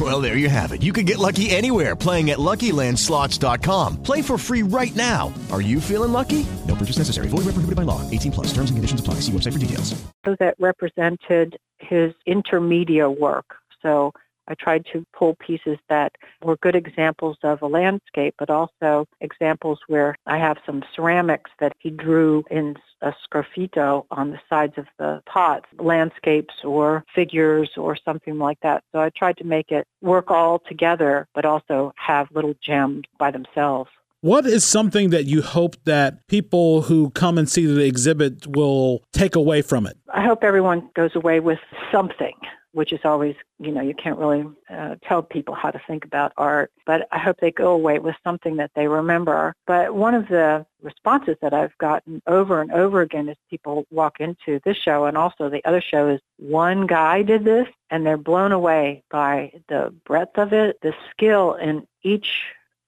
Well, 0.00 0.22
there 0.22 0.38
you 0.38 0.48
have 0.48 0.72
it. 0.72 0.82
You 0.82 0.94
can 0.94 1.04
get 1.04 1.18
lucky 1.18 1.50
anywhere 1.50 1.94
playing 1.94 2.30
at 2.30 2.38
LuckyLandSlots.com. 2.38 4.02
Play 4.02 4.22
for 4.22 4.38
free 4.38 4.62
right 4.62 4.94
now. 4.94 5.34
Are 5.52 5.60
you 5.60 5.78
feeling 5.78 6.12
lucky? 6.12 6.46
No 6.66 6.74
purchase 6.74 6.96
necessary. 6.96 7.28
Void 7.28 7.44
where 7.44 7.52
prohibited 7.52 7.76
by 7.76 7.82
law. 7.82 8.08
18 8.08 8.32
plus. 8.32 8.46
Terms 8.46 8.70
and 8.70 8.78
conditions 8.78 9.00
apply. 9.00 9.14
See 9.16 9.32
website 9.32 9.52
for 9.52 9.58
details. 9.58 9.94
That 10.24 10.54
represented 10.58 11.58
his 11.78 12.14
intermedia 12.26 13.14
work. 13.14 13.56
So 13.82 14.12
I 14.48 14.54
tried 14.54 14.86
to 14.92 15.04
pull 15.12 15.34
pieces 15.34 15.78
that 15.90 16.12
were 16.42 16.56
good 16.56 16.76
examples 16.76 17.36
of 17.42 17.60
a 17.60 17.66
landscape, 17.66 18.34
but 18.38 18.48
also 18.48 19.06
examples 19.20 19.80
where 19.86 20.16
I 20.26 20.38
have 20.38 20.56
some 20.64 20.82
ceramics 20.94 21.50
that 21.60 21.74
he 21.78 21.90
drew 21.90 22.44
in 22.50 22.76
a 23.02 23.12
sgraffito 23.26 24.04
on 24.10 24.30
the 24.30 24.40
sides 24.48 24.74
of 24.76 24.86
the 24.98 25.22
pots, 25.26 25.66
landscapes 25.78 26.54
or 26.64 27.04
figures 27.14 27.70
or 27.76 27.96
something 27.96 28.38
like 28.38 28.58
that. 28.62 28.84
So 28.92 29.00
I 29.00 29.10
tried 29.10 29.36
to 29.38 29.44
make 29.44 29.70
it 29.70 29.86
work 30.00 30.30
all 30.30 30.58
together, 30.60 31.26
but 31.34 31.44
also 31.44 31.92
have 31.96 32.28
little 32.32 32.54
gems 32.64 33.04
by 33.18 33.30
themselves. 33.30 33.90
What 34.22 34.44
is 34.44 34.66
something 34.66 35.10
that 35.10 35.24
you 35.24 35.40
hope 35.40 35.76
that 35.84 36.26
people 36.28 36.82
who 36.82 37.08
come 37.10 37.38
and 37.38 37.48
see 37.48 37.64
the 37.64 37.86
exhibit 37.86 38.46
will 38.46 39.02
take 39.12 39.34
away 39.34 39.62
from 39.62 39.86
it? 39.86 39.96
I 40.12 40.22
hope 40.22 40.44
everyone 40.44 40.90
goes 40.94 41.16
away 41.16 41.40
with 41.40 41.58
something 41.90 42.34
which 42.72 42.92
is 42.92 43.00
always, 43.04 43.34
you 43.58 43.72
know, 43.72 43.80
you 43.80 43.94
can't 43.94 44.18
really 44.18 44.44
uh, 44.68 44.96
tell 45.02 45.22
people 45.22 45.54
how 45.54 45.70
to 45.70 45.80
think 45.86 46.04
about 46.04 46.32
art, 46.36 46.70
but 46.86 47.08
I 47.10 47.18
hope 47.18 47.38
they 47.40 47.50
go 47.50 47.72
away 47.72 47.98
with 47.98 48.16
something 48.22 48.56
that 48.56 48.70
they 48.74 48.86
remember. 48.86 49.54
But 49.66 49.94
one 49.94 50.14
of 50.14 50.28
the 50.28 50.66
responses 50.82 51.36
that 51.42 51.52
I've 51.52 51.76
gotten 51.78 52.22
over 52.26 52.60
and 52.60 52.72
over 52.72 53.00
again 53.00 53.28
as 53.28 53.36
people 53.48 53.86
walk 53.90 54.20
into 54.20 54.60
this 54.64 54.76
show 54.76 55.04
and 55.04 55.16
also 55.16 55.48
the 55.48 55.64
other 55.64 55.80
show 55.80 56.08
is 56.08 56.20
one 56.38 56.86
guy 56.86 57.22
did 57.22 57.44
this 57.44 57.68
and 57.90 58.06
they're 58.06 58.16
blown 58.16 58.52
away 58.52 59.02
by 59.10 59.52
the 59.68 59.94
breadth 60.04 60.38
of 60.38 60.52
it, 60.52 60.78
the 60.82 60.94
skill 61.10 61.54
in 61.54 61.86
each 62.02 62.30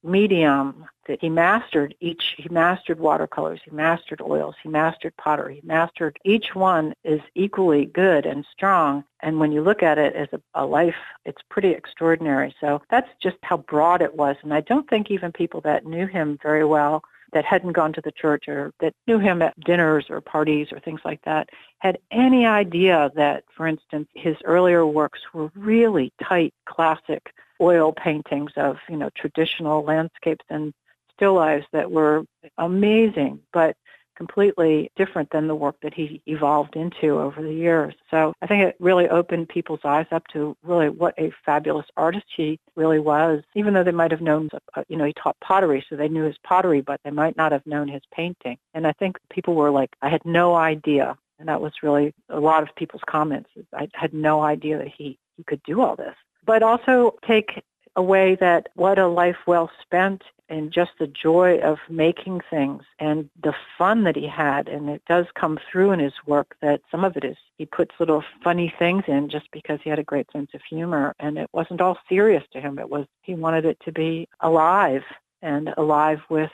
medium 0.04 0.86
that 1.06 1.20
he 1.20 1.28
mastered 1.28 1.94
each 2.00 2.34
he 2.36 2.48
mastered 2.48 2.98
watercolors 2.98 3.60
he 3.64 3.70
mastered 3.70 4.20
oils 4.20 4.54
he 4.62 4.68
mastered 4.68 5.16
pottery 5.16 5.60
he 5.60 5.66
mastered 5.66 6.18
each 6.24 6.54
one 6.54 6.94
is 7.04 7.20
equally 7.34 7.86
good 7.86 8.26
and 8.26 8.44
strong. 8.52 9.04
And 9.20 9.38
when 9.38 9.52
you 9.52 9.62
look 9.62 9.82
at 9.82 9.98
it 9.98 10.14
as 10.14 10.28
a, 10.32 10.40
a 10.54 10.66
life 10.66 10.96
it's 11.24 11.42
pretty 11.48 11.70
extraordinary. 11.70 12.54
So 12.60 12.82
that's 12.90 13.08
just 13.22 13.36
how 13.42 13.58
broad 13.58 14.02
it 14.02 14.14
was. 14.14 14.36
And 14.42 14.52
i 14.52 14.60
don't 14.60 14.88
think 14.88 15.10
even 15.10 15.32
people 15.32 15.60
that 15.62 15.86
knew 15.86 16.06
him 16.06 16.38
very 16.42 16.64
well 16.64 17.02
that 17.32 17.44
hadn't 17.44 17.72
gone 17.72 17.92
to 17.94 18.00
the 18.00 18.12
church 18.12 18.46
or 18.46 18.72
that 18.80 18.94
knew 19.06 19.18
him 19.18 19.42
at 19.42 19.58
dinners 19.60 20.06
or 20.10 20.20
parties 20.20 20.68
or 20.70 20.78
things 20.80 21.00
like 21.04 21.22
that 21.24 21.48
had 21.78 21.98
any 22.10 22.46
idea 22.46 23.10
that, 23.16 23.44
for 23.56 23.66
instance, 23.66 24.08
his 24.14 24.36
earlier 24.44 24.86
works 24.86 25.20
were 25.32 25.50
really 25.56 26.12
tight, 26.22 26.54
classic 26.66 27.32
oil 27.62 27.92
paintings 27.92 28.52
of, 28.56 28.76
you 28.88 28.96
know, 28.96 29.10
traditional 29.16 29.82
landscapes 29.82 30.44
and 30.50 30.74
still 31.14 31.34
lives 31.34 31.66
that 31.72 31.90
were 31.90 32.24
amazing, 32.58 33.40
but 33.52 33.76
completely 34.16 34.90
different 34.96 35.30
than 35.30 35.48
the 35.48 35.54
work 35.54 35.76
that 35.82 35.94
he 35.94 36.20
evolved 36.26 36.76
into 36.76 37.18
over 37.18 37.42
the 37.42 37.52
years. 37.52 37.94
So 38.10 38.34
I 38.42 38.46
think 38.46 38.62
it 38.62 38.76
really 38.78 39.08
opened 39.08 39.48
people's 39.48 39.84
eyes 39.84 40.06
up 40.10 40.26
to 40.28 40.56
really 40.62 40.90
what 40.90 41.14
a 41.18 41.32
fabulous 41.44 41.86
artist 41.96 42.26
he 42.36 42.58
really 42.76 42.98
was, 42.98 43.42
even 43.54 43.72
though 43.72 43.84
they 43.84 43.90
might 43.90 44.10
have 44.10 44.20
known, 44.20 44.50
uh, 44.74 44.84
you 44.88 44.96
know, 44.96 45.04
he 45.04 45.14
taught 45.14 45.36
pottery, 45.40 45.84
so 45.88 45.96
they 45.96 46.08
knew 46.08 46.24
his 46.24 46.36
pottery, 46.44 46.80
but 46.80 47.00
they 47.04 47.10
might 47.10 47.36
not 47.36 47.52
have 47.52 47.66
known 47.66 47.88
his 47.88 48.02
painting. 48.14 48.58
And 48.74 48.86
I 48.86 48.92
think 48.92 49.16
people 49.30 49.54
were 49.54 49.70
like, 49.70 49.90
I 50.02 50.08
had 50.08 50.24
no 50.24 50.54
idea. 50.54 51.16
And 51.38 51.48
that 51.48 51.60
was 51.60 51.72
really 51.82 52.14
a 52.28 52.38
lot 52.38 52.62
of 52.62 52.74
people's 52.76 53.02
comments. 53.08 53.50
I 53.72 53.88
had 53.94 54.14
no 54.14 54.42
idea 54.42 54.78
that 54.78 54.88
he, 54.88 55.18
he 55.36 55.42
could 55.44 55.62
do 55.64 55.80
all 55.80 55.96
this 55.96 56.14
but 56.44 56.62
also 56.62 57.16
take 57.26 57.62
away 57.96 58.36
that 58.36 58.68
what 58.74 58.98
a 58.98 59.06
life 59.06 59.36
well 59.46 59.70
spent 59.82 60.22
and 60.48 60.70
just 60.70 60.90
the 60.98 61.06
joy 61.06 61.58
of 61.60 61.78
making 61.88 62.40
things 62.50 62.82
and 62.98 63.28
the 63.42 63.54
fun 63.78 64.04
that 64.04 64.16
he 64.16 64.26
had. 64.26 64.68
And 64.68 64.90
it 64.90 65.02
does 65.08 65.26
come 65.34 65.58
through 65.70 65.92
in 65.92 65.98
his 65.98 66.12
work 66.26 66.56
that 66.60 66.82
some 66.90 67.04
of 67.04 67.16
it 67.16 67.24
is 67.24 67.36
he 67.56 67.64
puts 67.64 67.94
little 67.98 68.22
funny 68.44 68.72
things 68.78 69.04
in 69.08 69.30
just 69.30 69.50
because 69.50 69.80
he 69.82 69.88
had 69.88 69.98
a 69.98 70.04
great 70.04 70.30
sense 70.30 70.50
of 70.52 70.60
humor. 70.68 71.14
And 71.18 71.38
it 71.38 71.48
wasn't 71.52 71.80
all 71.80 71.98
serious 72.08 72.44
to 72.52 72.60
him. 72.60 72.78
It 72.78 72.90
was, 72.90 73.06
he 73.22 73.34
wanted 73.34 73.64
it 73.64 73.78
to 73.84 73.92
be 73.92 74.28
alive 74.40 75.04
and 75.40 75.72
alive 75.78 76.20
with 76.28 76.50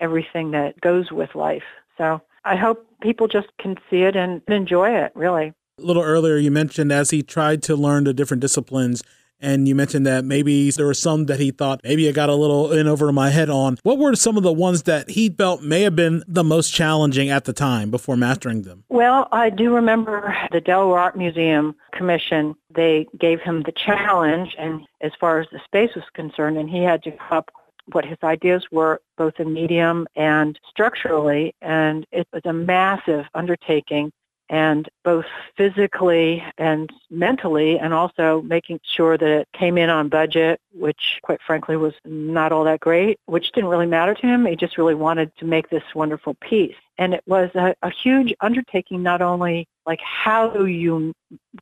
everything 0.00 0.50
that 0.52 0.80
goes 0.80 1.12
with 1.12 1.34
life. 1.34 1.64
So 1.96 2.20
I 2.44 2.56
hope 2.56 2.86
people 3.00 3.28
just 3.28 3.48
can 3.60 3.76
see 3.88 4.02
it 4.02 4.16
and 4.16 4.42
enjoy 4.48 4.90
it, 4.90 5.12
really. 5.14 5.52
A 5.78 5.82
little 5.82 6.02
earlier, 6.02 6.36
you 6.36 6.50
mentioned 6.50 6.90
as 6.90 7.10
he 7.10 7.22
tried 7.22 7.62
to 7.64 7.76
learn 7.76 8.04
the 8.04 8.12
different 8.12 8.40
disciplines, 8.40 9.02
and 9.40 9.68
you 9.68 9.74
mentioned 9.74 10.06
that 10.06 10.24
maybe 10.24 10.70
there 10.70 10.86
were 10.86 10.94
some 10.94 11.26
that 11.26 11.40
he 11.40 11.50
thought 11.50 11.80
maybe 11.84 12.08
I 12.08 12.12
got 12.12 12.28
a 12.28 12.34
little 12.34 12.72
in 12.72 12.86
over 12.86 13.12
my 13.12 13.30
head 13.30 13.50
on. 13.50 13.78
What 13.82 13.98
were 13.98 14.14
some 14.14 14.36
of 14.36 14.42
the 14.42 14.52
ones 14.52 14.84
that 14.84 15.10
he 15.10 15.28
felt 15.28 15.62
may 15.62 15.82
have 15.82 15.96
been 15.96 16.22
the 16.26 16.44
most 16.44 16.72
challenging 16.72 17.30
at 17.30 17.44
the 17.44 17.52
time 17.52 17.90
before 17.90 18.16
mastering 18.16 18.62
them? 18.62 18.84
Well, 18.88 19.28
I 19.32 19.50
do 19.50 19.74
remember 19.74 20.36
the 20.52 20.60
Delaware 20.60 20.98
Art 20.98 21.16
Museum 21.16 21.74
Commission. 21.92 22.54
They 22.74 23.06
gave 23.18 23.40
him 23.40 23.62
the 23.62 23.72
challenge, 23.72 24.54
and 24.58 24.86
as 25.00 25.12
far 25.18 25.40
as 25.40 25.46
the 25.50 25.60
space 25.64 25.94
was 25.94 26.04
concerned, 26.14 26.56
and 26.56 26.68
he 26.68 26.82
had 26.82 27.02
to 27.04 27.12
come 27.12 27.38
up 27.38 27.50
what 27.92 28.04
his 28.04 28.18
ideas 28.22 28.66
were 28.70 29.00
both 29.16 29.40
in 29.40 29.52
medium 29.52 30.06
and 30.14 30.58
structurally 30.68 31.54
and 31.62 32.06
it 32.12 32.28
was 32.32 32.42
a 32.44 32.52
massive 32.52 33.24
undertaking 33.34 34.12
and 34.48 34.88
both 35.04 35.26
physically 35.56 36.42
and 36.56 36.90
mentally 37.10 37.78
and 37.78 37.92
also 37.92 38.42
making 38.42 38.80
sure 38.82 39.18
that 39.18 39.28
it 39.28 39.48
came 39.52 39.76
in 39.78 39.90
on 39.90 40.08
budget, 40.08 40.60
which 40.72 41.18
quite 41.22 41.40
frankly 41.46 41.76
was 41.76 41.94
not 42.04 42.52
all 42.52 42.64
that 42.64 42.80
great, 42.80 43.18
which 43.26 43.52
didn't 43.52 43.70
really 43.70 43.86
matter 43.86 44.14
to 44.14 44.26
him. 44.26 44.46
He 44.46 44.56
just 44.56 44.78
really 44.78 44.94
wanted 44.94 45.34
to 45.36 45.44
make 45.44 45.68
this 45.68 45.82
wonderful 45.94 46.34
piece. 46.34 46.76
And 46.96 47.14
it 47.14 47.22
was 47.26 47.50
a, 47.54 47.74
a 47.82 47.90
huge 47.90 48.34
undertaking, 48.40 49.02
not 49.02 49.22
only 49.22 49.68
like 49.86 50.00
how 50.00 50.48
do 50.48 50.66
you 50.66 51.12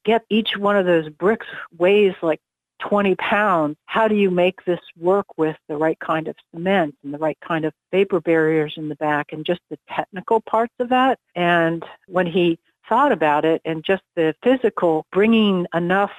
get 0.04 0.24
each 0.30 0.56
one 0.56 0.76
of 0.76 0.86
those 0.86 1.08
bricks 1.08 1.46
weighs 1.78 2.14
like 2.22 2.40
20 2.80 3.14
pounds, 3.16 3.76
how 3.86 4.08
do 4.08 4.14
you 4.14 4.30
make 4.30 4.64
this 4.64 4.80
work 4.98 5.26
with 5.36 5.56
the 5.68 5.76
right 5.76 5.98
kind 5.98 6.28
of 6.28 6.36
cement 6.52 6.94
and 7.02 7.12
the 7.14 7.18
right 7.18 7.38
kind 7.40 7.64
of 7.64 7.72
vapor 7.90 8.20
barriers 8.20 8.74
in 8.76 8.88
the 8.88 8.96
back 8.96 9.32
and 9.32 9.46
just 9.46 9.60
the 9.70 9.78
technical 9.88 10.40
parts 10.40 10.74
of 10.78 10.90
that? 10.90 11.18
And 11.34 11.84
when 12.06 12.26
he 12.26 12.58
thought 12.88 13.12
about 13.12 13.44
it 13.44 13.60
and 13.64 13.84
just 13.84 14.02
the 14.14 14.34
physical 14.42 15.06
bringing 15.12 15.66
enough 15.74 16.12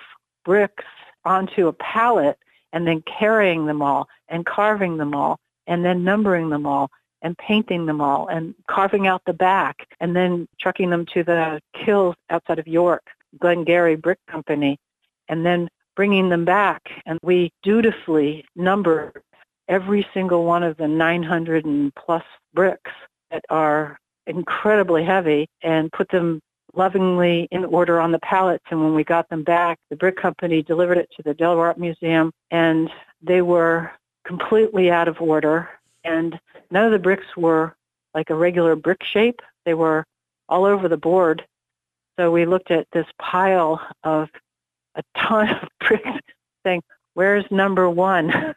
bricks 0.45 0.85
onto 1.25 1.67
a 1.67 1.73
pallet 1.73 2.37
and 2.73 2.87
then 2.87 3.01
carrying 3.03 3.65
them 3.65 3.81
all 3.81 4.07
and 4.29 4.45
carving 4.45 4.97
them 4.97 5.13
all 5.13 5.39
and 5.67 5.83
then 5.83 6.03
numbering 6.03 6.49
them 6.49 6.65
all 6.65 6.89
and 7.21 7.37
painting 7.37 7.85
them 7.85 8.01
all 8.01 8.27
and 8.27 8.53
carving 8.67 9.07
out 9.07 9.21
the 9.25 9.33
back 9.33 9.87
and 9.99 10.15
then 10.15 10.47
trucking 10.59 10.89
them 10.89 11.05
to 11.05 11.23
the 11.23 11.59
kilns 11.73 12.15
outside 12.29 12.59
of 12.59 12.67
York, 12.67 13.03
Glen-Gery 13.39 13.95
Brick 13.95 14.19
Company, 14.27 14.77
and 15.27 15.45
then 15.45 15.67
bringing 15.95 16.29
them 16.29 16.45
back. 16.45 16.89
And 17.05 17.19
we 17.23 17.51
dutifully 17.63 18.45
number 18.55 19.21
every 19.67 20.07
single 20.13 20.45
one 20.45 20.63
of 20.63 20.77
the 20.77 20.87
900 20.87 21.65
and 21.65 21.93
plus 21.95 22.23
bricks 22.53 22.91
that 23.31 23.43
are 23.49 23.97
incredibly 24.27 25.03
heavy 25.03 25.47
and 25.63 25.91
put 25.91 26.09
them 26.09 26.39
lovingly 26.77 27.47
in 27.51 27.65
order 27.65 27.99
on 27.99 28.11
the 28.11 28.19
pallets. 28.19 28.63
And 28.69 28.81
when 28.81 28.93
we 28.93 29.03
got 29.03 29.27
them 29.29 29.43
back, 29.43 29.79
the 29.89 29.95
brick 29.95 30.15
company 30.15 30.61
delivered 30.61 30.97
it 30.97 31.09
to 31.17 31.23
the 31.23 31.33
Delaware 31.33 31.67
Art 31.67 31.79
Museum 31.79 32.31
and 32.51 32.89
they 33.21 33.41
were 33.41 33.91
completely 34.25 34.91
out 34.91 35.07
of 35.07 35.19
order. 35.19 35.69
And 36.03 36.39
none 36.71 36.85
of 36.85 36.91
the 36.91 36.99
bricks 36.99 37.25
were 37.35 37.75
like 38.13 38.29
a 38.29 38.35
regular 38.35 38.75
brick 38.75 39.03
shape. 39.03 39.41
They 39.65 39.73
were 39.73 40.05
all 40.47 40.65
over 40.65 40.87
the 40.87 40.97
board. 40.97 41.45
So 42.17 42.31
we 42.31 42.45
looked 42.45 42.71
at 42.71 42.87
this 42.91 43.07
pile 43.19 43.81
of 44.03 44.29
a 44.95 45.03
ton 45.15 45.49
of 45.49 45.69
bricks 45.79 46.09
saying, 46.63 46.83
where's 47.13 47.45
number 47.51 47.89
one? 47.89 48.55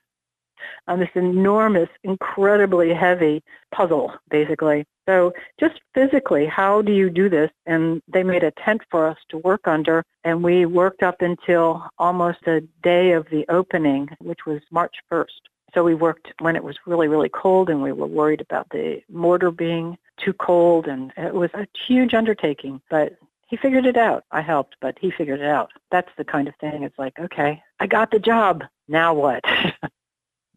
On 0.89 1.01
this 1.01 1.11
enormous, 1.15 1.89
incredibly 2.05 2.93
heavy 2.93 3.43
puzzle, 3.73 4.13
basically. 4.31 4.87
So 5.07 5.33
just 5.59 5.81
physically, 5.95 6.47
how 6.47 6.83
do 6.83 6.93
you 6.93 7.11
do 7.11 7.29
this? 7.29 7.51
And 7.67 8.01
they 8.07 8.23
made 8.23 8.45
a 8.45 8.53
tent 8.53 8.83
for 8.91 9.07
us 9.07 9.19
to 9.31 9.39
work 9.39 9.67
under, 9.67 10.05
and 10.25 10.43
we 10.43 10.67
worked 10.67 11.03
up 11.03 11.21
until 11.21 11.89
almost 11.99 12.47
a 12.47 12.61
day 12.83 13.13
of 13.13 13.27
the 13.31 13.45
opening, 13.49 14.09
which 14.21 14.47
was 14.47 14.61
March 14.71 14.97
1st. 15.11 15.27
So 15.75 15.85
we 15.85 15.95
worked 15.95 16.33
when 16.41 16.57
it 16.57 16.65
was 16.65 16.77
really, 16.87 17.09
really 17.09 17.29
cold, 17.29 17.71
and 17.71 17.83
we 17.83 17.93
were 17.93 18.07
worried 18.07 18.41
about 18.41 18.69
the 18.71 19.03
mortar 19.11 19.51
being 19.51 19.99
too 20.17 20.33
cold, 20.33 20.87
and 20.87 21.13
it 21.17 21.35
was 21.35 21.51
a 21.55 21.67
huge 21.87 22.15
undertaking. 22.15 22.81
But 22.91 23.17
he 23.49 23.57
figured 23.57 23.87
it 23.87 23.97
out. 23.97 24.25
I 24.31 24.43
helped, 24.43 24.77
but 24.81 24.97
he 25.01 25.11
figured 25.11 25.41
it 25.41 25.47
out. 25.47 25.73
That's 25.91 26.11
the 26.17 26.25
kind 26.25 26.47
of 26.47 26.55
thing. 26.61 26.85
It's 26.85 26.99
like, 26.99 27.19
okay, 27.19 27.63
I 27.81 27.89
got 27.89 28.13
the 28.13 28.21
job. 28.21 28.65
Now 28.87 29.13
what? 29.15 29.45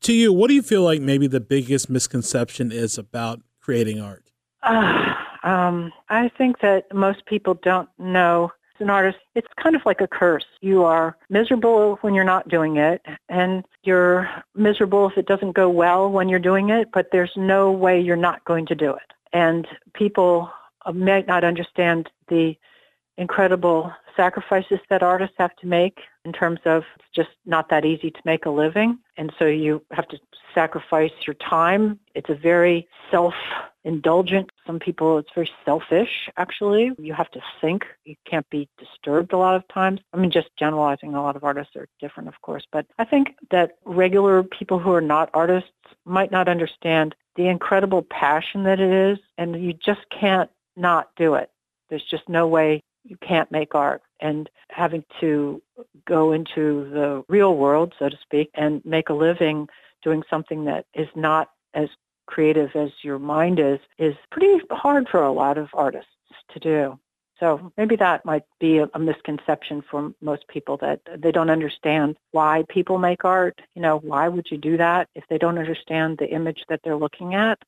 to 0.04 0.14
you, 0.14 0.32
what 0.32 0.48
do 0.48 0.54
you 0.54 0.62
feel 0.62 0.84
like 0.84 1.02
maybe 1.02 1.28
the 1.28 1.40
biggest 1.40 1.90
misconception 1.90 2.72
is 2.72 2.98
about 2.98 3.42
creating 3.62 4.00
art? 4.00 4.32
Uh, 4.62 5.14
um, 5.44 5.92
I 6.10 6.30
think 6.38 6.60
that 6.62 6.94
most 6.94 7.26
people 7.26 7.56
don't 7.56 7.90
know 7.98 8.52
as 8.76 8.82
an 8.82 8.90
artist, 8.90 9.18
it's 9.36 9.48
kind 9.62 9.76
of 9.76 9.84
like 9.86 10.02
a 10.02 10.08
curse. 10.08 10.46
You 10.62 10.84
are 10.84 11.16
miserable 11.30 11.98
when 12.02 12.14
you're 12.14 12.24
not 12.24 12.48
doing 12.48 12.78
it, 12.78 13.02
and 13.30 13.64
you're 13.84 14.30
miserable 14.56 15.08
if 15.08 15.18
it 15.18 15.28
doesn't 15.28 15.52
go 15.52 15.70
well 15.70 16.10
when 16.10 16.28
you're 16.28 16.40
doing 16.40 16.70
it, 16.70 16.90
but 16.92 17.10
there's 17.12 17.34
no 17.36 17.72
way 17.72 18.00
you're 18.00 18.16
not 18.16 18.44
going 18.46 18.66
to 18.68 18.76
do 18.76 18.92
it. 18.92 19.14
And 19.32 19.68
people 19.94 20.52
might 20.92 21.28
not 21.28 21.44
understand 21.44 22.10
the 22.30 22.56
incredible 23.18 23.94
sacrifices 24.16 24.80
that 24.90 25.04
artists 25.04 25.36
have 25.38 25.56
to 25.58 25.68
make 25.68 26.00
in 26.26 26.34
terms 26.34 26.60
of 26.66 26.84
it's 26.96 27.08
just 27.14 27.30
not 27.46 27.70
that 27.70 27.86
easy 27.86 28.12
to 28.12 28.20
make 28.26 28.46
a 28.46 28.50
living. 28.50 28.98
And 29.18 29.32
so 29.38 29.46
you 29.46 29.84
have 29.92 30.08
to 30.10 30.18
sacrifice 30.54 31.12
your 31.26 31.34
time. 31.36 32.00
It's 32.16 32.30
a 32.30 32.36
very 32.36 32.88
self-indulgent. 33.12 34.50
Some 34.66 34.80
people, 34.80 35.18
it's 35.18 35.32
very 35.34 35.50
selfish, 35.66 36.30
actually. 36.38 36.92
You 36.98 37.14
have 37.14 37.30
to 37.32 37.42
think. 37.60 37.86
You 38.06 38.16
can't 38.30 38.50
be 38.50 38.70
disturbed 38.78 39.34
a 39.34 39.38
lot 39.38 39.56
of 39.56 39.68
times. 39.68 40.00
I 40.14 40.18
mean, 40.18 40.32
just 40.32 40.50
generalizing, 40.58 41.14
a 41.14 41.22
lot 41.22 41.36
of 41.36 41.44
artists 41.44 41.76
are 41.76 41.88
different, 42.00 42.30
of 42.30 42.40
course. 42.42 42.66
But 42.72 42.86
I 43.00 43.06
think 43.06 43.36
that 43.52 43.78
regular 43.86 44.44
people 44.44 44.80
who 44.80 44.94
are 44.94 45.02
not 45.02 45.30
artists 45.34 45.72
might 46.06 46.32
not 46.32 46.48
understand 46.48 47.16
the 47.36 47.48
incredible 47.48 48.04
passion 48.04 48.64
that 48.64 48.80
it 48.80 48.92
is, 48.92 49.18
and 49.38 49.64
you 49.64 49.74
just 49.74 50.02
can't 50.10 50.50
not 50.76 51.10
do 51.16 51.34
it. 51.34 51.50
There's 51.90 52.06
just 52.06 52.30
no 52.30 52.48
way 52.48 52.82
you 53.04 53.18
can't 53.18 53.52
make 53.52 53.76
art 53.76 54.02
and 54.20 54.50
having 54.70 55.04
to 55.20 55.62
go 56.06 56.32
into 56.32 56.90
the 56.92 57.24
real 57.28 57.56
world, 57.56 57.94
so 58.00 58.10
to 58.10 58.18
speak, 58.22 58.50
and 58.56 58.84
make 58.86 59.10
a 59.10 59.14
living 59.14 59.68
doing 60.02 60.24
something 60.30 60.66
that 60.66 60.86
is 60.94 61.08
not 61.16 61.50
as 61.74 61.90
creative 62.26 62.76
as 62.76 62.92
your 63.02 63.20
mind 63.20 63.60
is, 63.60 63.80
is 63.98 64.16
pretty 64.32 64.64
hard 64.72 65.08
for 65.10 65.22
a 65.22 65.32
lot 65.32 65.58
of 65.58 65.70
artists 65.74 66.10
to 66.54 66.60
do. 66.60 67.00
So 67.40 67.74
maybe 67.78 67.96
that 67.98 68.24
might 68.24 68.44
be 68.60 68.78
a, 68.78 69.00
misconception 69.00 69.84
for 69.90 70.14
most 70.22 70.48
people 70.48 70.78
that 70.78 71.02
they 71.18 71.32
don't 71.32 71.50
understand 71.50 72.16
why 72.32 72.64
people 72.70 72.98
make 72.98 73.26
art. 73.26 73.60
You 73.76 73.82
know, 73.82 73.98
why 73.98 74.30
would 74.30 74.48
you 74.50 74.58
do 74.58 74.78
that 74.78 75.10
if 75.16 75.26
they 75.30 75.38
don't 75.38 75.58
understand 75.58 76.18
the 76.18 76.30
image 76.30 76.64
that 76.70 76.80
they're 76.84 76.96
looking 76.96 77.36
at? 77.36 77.60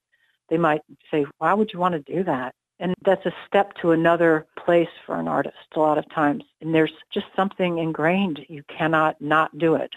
They 0.49 0.57
might 0.57 0.81
say, 1.11 1.25
why 1.39 1.53
would 1.53 1.73
you 1.73 1.79
want 1.79 1.93
to 1.93 2.13
do 2.13 2.23
that? 2.23 2.53
And 2.79 2.93
that's 3.05 3.25
a 3.25 3.33
step 3.47 3.73
to 3.81 3.91
another 3.91 4.45
place 4.57 4.89
for 5.05 5.17
an 5.19 5.27
artist 5.27 5.55
a 5.75 5.79
lot 5.79 5.97
of 5.97 6.09
times. 6.09 6.43
And 6.61 6.73
there's 6.73 6.91
just 7.13 7.27
something 7.35 7.77
ingrained. 7.77 8.45
You 8.49 8.63
cannot 8.67 9.19
not 9.21 9.57
do 9.57 9.75
it. 9.75 9.91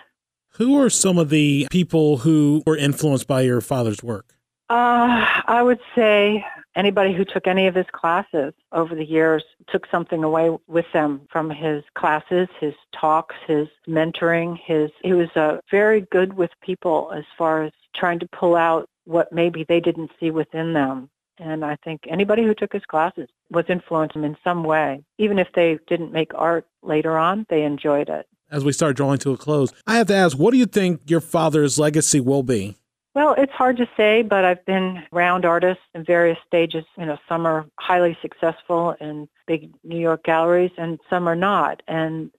Who 0.53 0.81
are 0.81 0.91
some 0.91 1.19
of 1.19 1.31
the 1.31 1.67
people 1.71 2.19
who 2.19 2.63
were 2.67 2.77
influenced 2.77 3.27
by 3.27 3.43
your 3.43 3.61
father's 3.61 4.03
work? 4.03 4.35
Uh, 4.71 5.25
I 5.47 5.63
would 5.63 5.81
say 5.95 6.45
anybody 6.77 7.15
who 7.15 7.25
took 7.25 7.47
any 7.47 7.67
of 7.69 7.75
his 7.75 7.87
classes 7.93 8.53
over 8.73 8.95
the 8.95 9.05
years 9.05 9.43
took 9.69 9.87
something 9.91 10.23
away 10.23 10.55
with 10.67 10.85
them 10.93 11.23
from 11.31 11.49
his 11.49 11.83
classes, 11.95 12.49
his 12.61 12.75
talks, 12.93 13.35
his 13.47 13.69
mentoring, 13.89 14.59
his 14.63 14.91
he 15.03 15.15
was 15.15 15.31
uh, 15.37 15.59
very 15.71 16.03
good 16.13 16.35
with 16.35 16.51
people 16.63 17.11
as 17.17 17.25
far 17.39 17.63
as 17.63 17.73
trying 17.97 18.19
to 18.19 18.29
pull 18.29 18.57
out 18.57 18.91
what 19.05 19.33
maybe 19.33 19.65
they 19.67 19.81
didn't 19.81 20.11
see 20.21 20.31
within 20.31 20.75
them 20.75 21.09
and 21.39 21.65
I 21.65 21.77
think 21.77 22.03
anybody 22.09 22.43
who 22.43 22.55
took 22.55 22.73
his 22.73 22.85
classes 22.85 23.29
was 23.51 23.65
influenced 23.69 24.17
him 24.17 24.25
in 24.25 24.37
some 24.45 24.65
way. 24.65 25.03
Even 25.19 25.39
if 25.39 25.49
they 25.55 25.79
didn't 25.87 26.13
make 26.13 26.33
art 26.35 26.67
later 26.83 27.17
on, 27.17 27.47
they 27.49 27.63
enjoyed 27.65 28.09
it. 28.09 28.27
As 28.51 28.65
we 28.65 28.73
start 28.73 28.97
drawing 28.97 29.19
to 29.19 29.33
a 29.33 29.37
close, 29.37 29.73
I 29.87 29.97
have 29.97 30.07
to 30.09 30.15
ask, 30.15 30.39
what 30.39 30.53
do 30.53 30.59
you 30.59 30.67
think 30.67 31.03
your 31.07 31.21
father's 31.21 31.79
legacy 31.79 32.21
will 32.21 32.43
be? 32.43 32.77
Well, 33.15 33.35
it's 33.37 33.53
hard 33.53 33.77
to 33.79 33.89
say, 33.97 34.23
but 34.23 34.45
I've 34.45 34.65
been 34.65 35.03
around 35.13 35.45
artists 35.45 35.83
in 35.95 36.05
various 36.05 36.39
stages. 36.47 36.85
You 36.97 37.07
know, 37.07 37.19
some 37.29 37.47
are 37.47 37.67
highly 37.79 38.17
successful 38.23 38.95
in 39.01 39.29
big 39.47 39.73
New 39.83 39.99
York 39.99 40.25
galleries 40.25 40.71
and 40.79 41.01
some 41.11 41.29
are 41.29 41.35
not. 41.35 41.83
And 41.89 42.31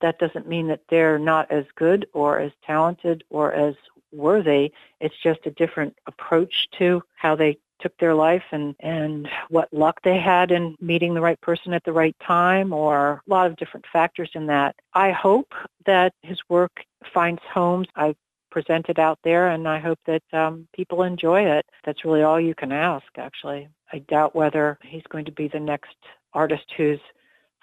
that 0.00 0.18
doesn't 0.18 0.46
mean 0.46 0.68
that 0.68 0.82
they're 0.90 1.18
not 1.18 1.50
as 1.50 1.64
good 1.74 2.06
or 2.12 2.38
as 2.38 2.52
talented 2.64 3.24
or 3.30 3.52
as 3.52 3.74
worthy. 4.12 4.72
It's 5.00 5.14
just 5.22 5.40
a 5.44 5.50
different 5.50 5.96
approach 6.06 6.68
to 6.78 7.02
how 7.16 7.34
they 7.34 7.58
took 7.80 7.96
their 7.98 8.14
life 8.14 8.42
and, 8.52 8.74
and 8.80 9.28
what 9.48 9.72
luck 9.72 10.00
they 10.02 10.18
had 10.18 10.50
in 10.50 10.76
meeting 10.80 11.14
the 11.14 11.20
right 11.20 11.40
person 11.40 11.72
at 11.72 11.84
the 11.84 11.92
right 11.92 12.16
time 12.24 12.72
or 12.72 13.22
a 13.26 13.30
lot 13.30 13.46
of 13.46 13.56
different 13.56 13.86
factors 13.92 14.30
in 14.34 14.46
that. 14.46 14.76
I 14.94 15.10
hope 15.10 15.52
that 15.86 16.12
his 16.22 16.38
work 16.48 16.72
finds 17.12 17.42
homes. 17.52 17.88
I 17.96 18.14
present 18.50 18.86
it 18.88 18.98
out 18.98 19.18
there 19.24 19.48
and 19.48 19.68
I 19.68 19.78
hope 19.78 19.98
that 20.06 20.22
um, 20.32 20.66
people 20.74 21.02
enjoy 21.02 21.42
it. 21.42 21.66
That's 21.84 22.04
really 22.04 22.22
all 22.22 22.40
you 22.40 22.54
can 22.54 22.72
ask, 22.72 23.06
actually. 23.16 23.68
I 23.92 23.98
doubt 24.00 24.34
whether 24.34 24.78
he's 24.82 25.06
going 25.08 25.24
to 25.26 25.32
be 25.32 25.48
the 25.48 25.60
next 25.60 25.96
artist 26.32 26.64
who's 26.76 27.00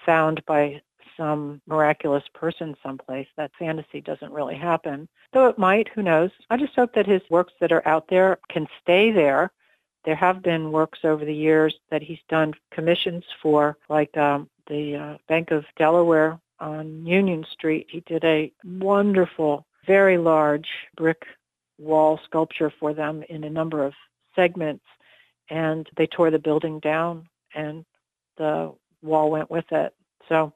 found 0.06 0.44
by 0.46 0.82
some 1.18 1.62
miraculous 1.68 2.24
person 2.34 2.76
someplace. 2.84 3.28
That 3.38 3.52
fantasy 3.58 4.02
doesn't 4.02 4.32
really 4.32 4.56
happen. 4.56 5.08
Though 5.34 5.48
it 5.48 5.58
might, 5.58 5.90
who 5.90 6.02
knows? 6.02 6.32
I 6.50 6.58
just 6.58 6.76
hope 6.76 6.94
that 6.94 7.08
his 7.08 7.22
works 7.30 7.54
that 7.60 7.72
are 7.72 7.88
out 7.88 8.08
there 8.10 8.40
can 8.50 8.68
stay 8.82 9.12
there 9.12 9.52
there 10.06 10.16
have 10.16 10.42
been 10.44 10.72
works 10.72 11.00
over 11.04 11.26
the 11.26 11.34
years 11.34 11.76
that 11.90 12.02
he's 12.04 12.20
done 12.30 12.54
commissions 12.72 13.24
for, 13.42 13.78
like 13.90 14.16
um, 14.18 14.50
the 14.68 14.96
uh, 14.96 15.18
Bank 15.28 15.52
of 15.52 15.66
Delaware 15.78 16.40
on 16.60 17.06
Union 17.06 17.46
Street. 17.52 17.88
He 17.90 18.02
did 18.02 18.24
a 18.24 18.52
wonderful, 18.64 19.66
very 19.86 20.18
large 20.18 20.68
brick 20.96 21.24
wall 21.78 22.20
sculpture 22.24 22.72
for 22.80 22.94
them 22.94 23.24
in 23.30 23.44
a 23.44 23.50
number 23.50 23.84
of 23.84 23.94
segments, 24.36 24.86
and 25.50 25.88
they 25.98 26.08
tore 26.08 26.32
the 26.32 26.40
building 26.40 26.80
down, 26.80 27.28
and 27.54 27.84
the 28.38 28.74
wall 29.02 29.32
went 29.32 29.50
with 29.50 29.66
it. 29.72 29.94
So 30.30 30.54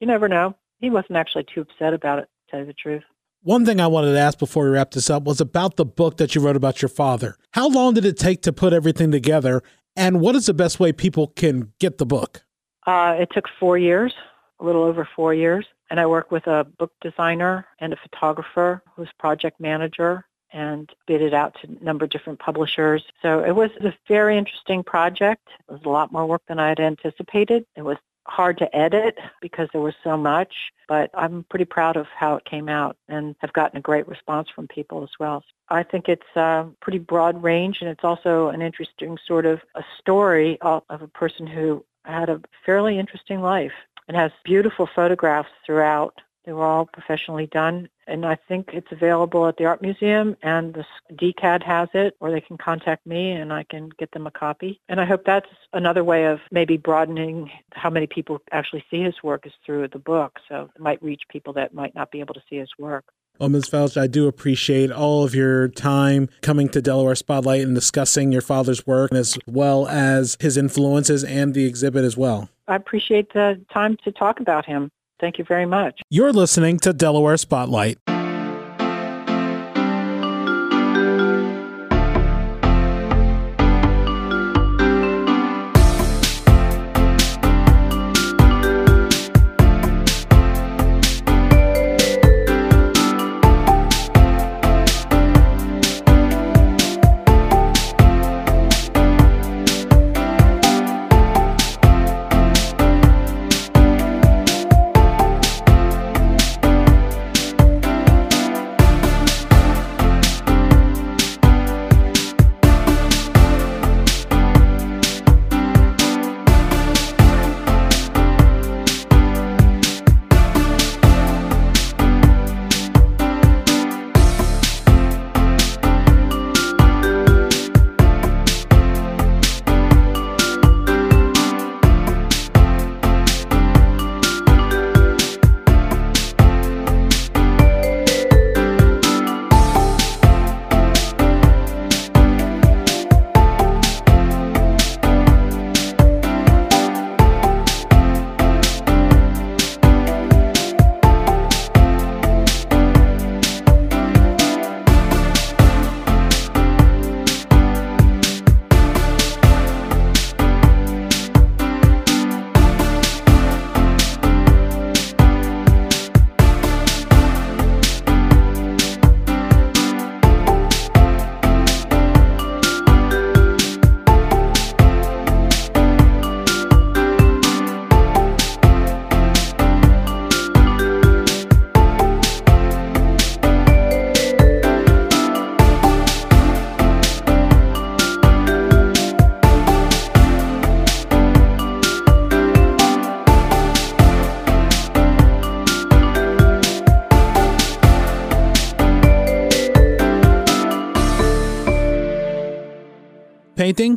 you 0.00 0.06
never 0.06 0.28
know. 0.28 0.54
He 0.80 0.90
wasn't 0.90 1.16
actually 1.16 1.44
too 1.44 1.62
upset 1.62 1.94
about 1.94 2.18
it, 2.20 2.22
to 2.22 2.50
tell 2.50 2.60
you 2.60 2.66
the 2.66 2.72
truth. 2.72 3.02
One 3.42 3.64
thing 3.64 3.80
I 3.80 3.86
wanted 3.86 4.12
to 4.14 4.18
ask 4.18 4.36
before 4.36 4.64
we 4.64 4.70
wrap 4.70 4.90
this 4.90 5.08
up 5.08 5.22
was 5.22 5.40
about 5.40 5.76
the 5.76 5.84
book 5.84 6.16
that 6.16 6.34
you 6.34 6.40
wrote 6.40 6.56
about 6.56 6.82
your 6.82 6.88
father. 6.88 7.36
How 7.52 7.68
long 7.68 7.94
did 7.94 8.04
it 8.04 8.18
take 8.18 8.42
to 8.42 8.52
put 8.52 8.72
everything 8.72 9.12
together, 9.12 9.62
and 9.94 10.20
what 10.20 10.34
is 10.34 10.46
the 10.46 10.54
best 10.54 10.80
way 10.80 10.92
people 10.92 11.28
can 11.28 11.72
get 11.78 11.98
the 11.98 12.04
book? 12.04 12.42
Uh, 12.84 13.14
it 13.16 13.28
took 13.32 13.44
four 13.60 13.78
years, 13.78 14.12
a 14.58 14.64
little 14.64 14.82
over 14.82 15.08
four 15.14 15.34
years, 15.34 15.66
and 15.88 16.00
I 16.00 16.06
worked 16.06 16.32
with 16.32 16.48
a 16.48 16.64
book 16.64 16.92
designer 17.00 17.64
and 17.78 17.92
a 17.92 17.96
photographer 17.96 18.82
who's 18.96 19.08
project 19.20 19.60
manager 19.60 20.24
and 20.52 20.90
bid 21.06 21.22
it 21.22 21.32
out 21.32 21.54
to 21.60 21.68
a 21.68 21.84
number 21.84 22.06
of 22.06 22.10
different 22.10 22.40
publishers. 22.40 23.04
So 23.22 23.44
it 23.44 23.52
was 23.52 23.70
a 23.80 23.94
very 24.08 24.36
interesting 24.36 24.82
project. 24.82 25.46
It 25.68 25.72
was 25.72 25.82
a 25.84 25.90
lot 25.90 26.10
more 26.10 26.26
work 26.26 26.42
than 26.48 26.58
I 26.58 26.70
had 26.70 26.80
anticipated. 26.80 27.66
It 27.76 27.82
was 27.82 27.98
hard 28.28 28.58
to 28.58 28.76
edit 28.76 29.18
because 29.40 29.68
there 29.72 29.80
was 29.80 29.94
so 30.04 30.16
much, 30.16 30.52
but 30.86 31.10
I'm 31.14 31.44
pretty 31.50 31.64
proud 31.64 31.96
of 31.96 32.06
how 32.06 32.36
it 32.36 32.44
came 32.44 32.68
out 32.68 32.96
and 33.08 33.34
have 33.40 33.52
gotten 33.52 33.78
a 33.78 33.82
great 33.82 34.06
response 34.06 34.48
from 34.54 34.68
people 34.68 35.02
as 35.02 35.10
well. 35.18 35.42
I 35.68 35.82
think 35.82 36.08
it's 36.08 36.36
a 36.36 36.66
pretty 36.80 36.98
broad 36.98 37.42
range 37.42 37.78
and 37.80 37.90
it's 37.90 38.04
also 38.04 38.48
an 38.48 38.62
interesting 38.62 39.18
sort 39.26 39.46
of 39.46 39.60
a 39.74 39.82
story 39.98 40.58
of, 40.60 40.82
a 40.90 41.06
person 41.06 41.46
who 41.46 41.84
had 42.04 42.28
a 42.28 42.40
fairly 42.64 42.98
interesting 42.98 43.40
life 43.40 43.72
and 44.08 44.16
has 44.16 44.32
beautiful 44.44 44.88
photographs 44.94 45.50
throughout. 45.64 46.20
They 46.44 46.52
were 46.52 46.64
all 46.64 46.86
professionally 46.86 47.46
done 47.46 47.88
and 48.08 48.26
I 48.26 48.36
think 48.48 48.70
it's 48.72 48.90
available 48.90 49.46
at 49.46 49.56
the 49.56 49.66
Art 49.66 49.82
Museum 49.82 50.36
and 50.42 50.74
the 50.74 50.84
DCAD 51.14 51.62
has 51.62 51.88
it, 51.94 52.16
or 52.20 52.30
they 52.30 52.40
can 52.40 52.56
contact 52.56 53.06
me 53.06 53.30
and 53.30 53.52
I 53.52 53.64
can 53.64 53.90
get 53.98 54.12
them 54.12 54.26
a 54.26 54.30
copy. 54.30 54.80
And 54.88 55.00
I 55.00 55.04
hope 55.04 55.24
that's 55.24 55.48
another 55.72 56.02
way 56.02 56.26
of 56.26 56.40
maybe 56.50 56.76
broadening 56.76 57.50
how 57.72 57.90
many 57.90 58.06
people 58.06 58.40
actually 58.50 58.84
see 58.90 59.02
his 59.02 59.22
work 59.22 59.46
is 59.46 59.52
through 59.64 59.88
the 59.88 59.98
book. 59.98 60.38
So 60.48 60.70
it 60.74 60.80
might 60.80 61.02
reach 61.02 61.22
people 61.28 61.52
that 61.54 61.74
might 61.74 61.94
not 61.94 62.10
be 62.10 62.20
able 62.20 62.34
to 62.34 62.42
see 62.48 62.56
his 62.56 62.70
work. 62.78 63.04
Well, 63.38 63.50
Ms. 63.50 63.68
Felch, 63.70 64.00
I 64.00 64.08
do 64.08 64.26
appreciate 64.26 64.90
all 64.90 65.22
of 65.22 65.32
your 65.32 65.68
time 65.68 66.28
coming 66.40 66.68
to 66.70 66.82
Delaware 66.82 67.14
Spotlight 67.14 67.60
and 67.60 67.72
discussing 67.72 68.32
your 68.32 68.42
father's 68.42 68.84
work 68.84 69.12
as 69.12 69.38
well 69.46 69.86
as 69.86 70.36
his 70.40 70.56
influences 70.56 71.22
and 71.22 71.54
the 71.54 71.64
exhibit 71.64 72.04
as 72.04 72.16
well. 72.16 72.48
I 72.66 72.74
appreciate 72.74 73.32
the 73.32 73.60
time 73.72 73.96
to 74.02 74.10
talk 74.10 74.40
about 74.40 74.66
him. 74.66 74.90
Thank 75.20 75.38
you 75.38 75.44
very 75.44 75.66
much. 75.66 76.00
You're 76.10 76.32
listening 76.32 76.78
to 76.80 76.92
Delaware 76.92 77.36
Spotlight. 77.36 77.98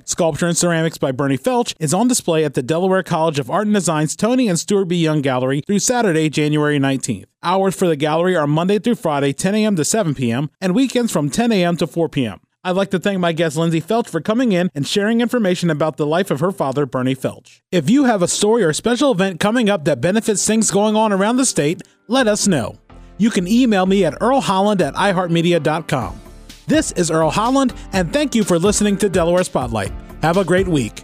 Sculpture, 0.05 0.47
and 0.47 0.57
ceramics 0.57 0.97
by 0.97 1.11
Bernie 1.11 1.37
Felch 1.37 1.75
is 1.79 1.93
on 1.93 2.07
display 2.07 2.45
at 2.45 2.53
the 2.53 2.63
Delaware 2.63 3.03
College 3.03 3.39
of 3.39 3.51
Art 3.51 3.65
and 3.67 3.75
Design's 3.75 4.15
Toni 4.15 4.47
and 4.47 4.57
Stuart 4.57 4.85
B. 4.85 4.95
Young 4.95 5.21
Gallery 5.21 5.61
through 5.67 5.79
Saturday, 5.79 6.29
January 6.29 6.79
19th. 6.79 7.25
Hours 7.43 7.75
for 7.75 7.87
the 7.87 7.97
gallery 7.97 8.35
are 8.35 8.47
Monday 8.47 8.79
through 8.79 8.95
Friday, 8.95 9.33
10 9.33 9.55
a.m. 9.55 9.75
to 9.75 9.83
7 9.83 10.15
p.m., 10.15 10.49
and 10.61 10.73
weekends 10.73 11.11
from 11.11 11.29
10 11.29 11.51
a.m. 11.51 11.75
to 11.75 11.85
4 11.85 12.07
p.m. 12.07 12.39
I'd 12.63 12.75
like 12.75 12.91
to 12.91 12.99
thank 12.99 13.19
my 13.19 13.33
guest 13.33 13.57
Lindsay 13.57 13.81
Felch 13.81 14.07
for 14.07 14.21
coming 14.21 14.51
in 14.51 14.69
and 14.73 14.87
sharing 14.87 15.19
information 15.19 15.69
about 15.69 15.97
the 15.97 16.05
life 16.05 16.31
of 16.31 16.39
her 16.39 16.51
father, 16.51 16.85
Bernie 16.85 17.15
Felch. 17.15 17.59
If 17.71 17.89
you 17.89 18.05
have 18.05 18.21
a 18.21 18.27
story 18.27 18.63
or 18.63 18.71
special 18.71 19.11
event 19.11 19.39
coming 19.39 19.69
up 19.69 19.83
that 19.85 19.99
benefits 19.99 20.45
things 20.45 20.71
going 20.71 20.95
on 20.95 21.11
around 21.11 21.37
the 21.37 21.45
state, 21.45 21.81
let 22.07 22.27
us 22.27 22.47
know. 22.47 22.77
You 23.17 23.31
can 23.31 23.47
email 23.47 23.85
me 23.85 24.05
at 24.05 24.13
earlholland 24.19 24.79
at 24.81 24.93
iheartmedia.com. 24.93 26.21
This 26.67 26.91
is 26.93 27.11
Earl 27.11 27.31
Holland, 27.31 27.73
and 27.91 28.13
thank 28.13 28.35
you 28.35 28.43
for 28.43 28.59
listening 28.59 28.97
to 28.97 29.09
Delaware 29.09 29.43
Spotlight. 29.43 29.91
Have 30.21 30.37
a 30.37 30.45
great 30.45 30.67
week. 30.67 31.03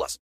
plus. 0.01 0.17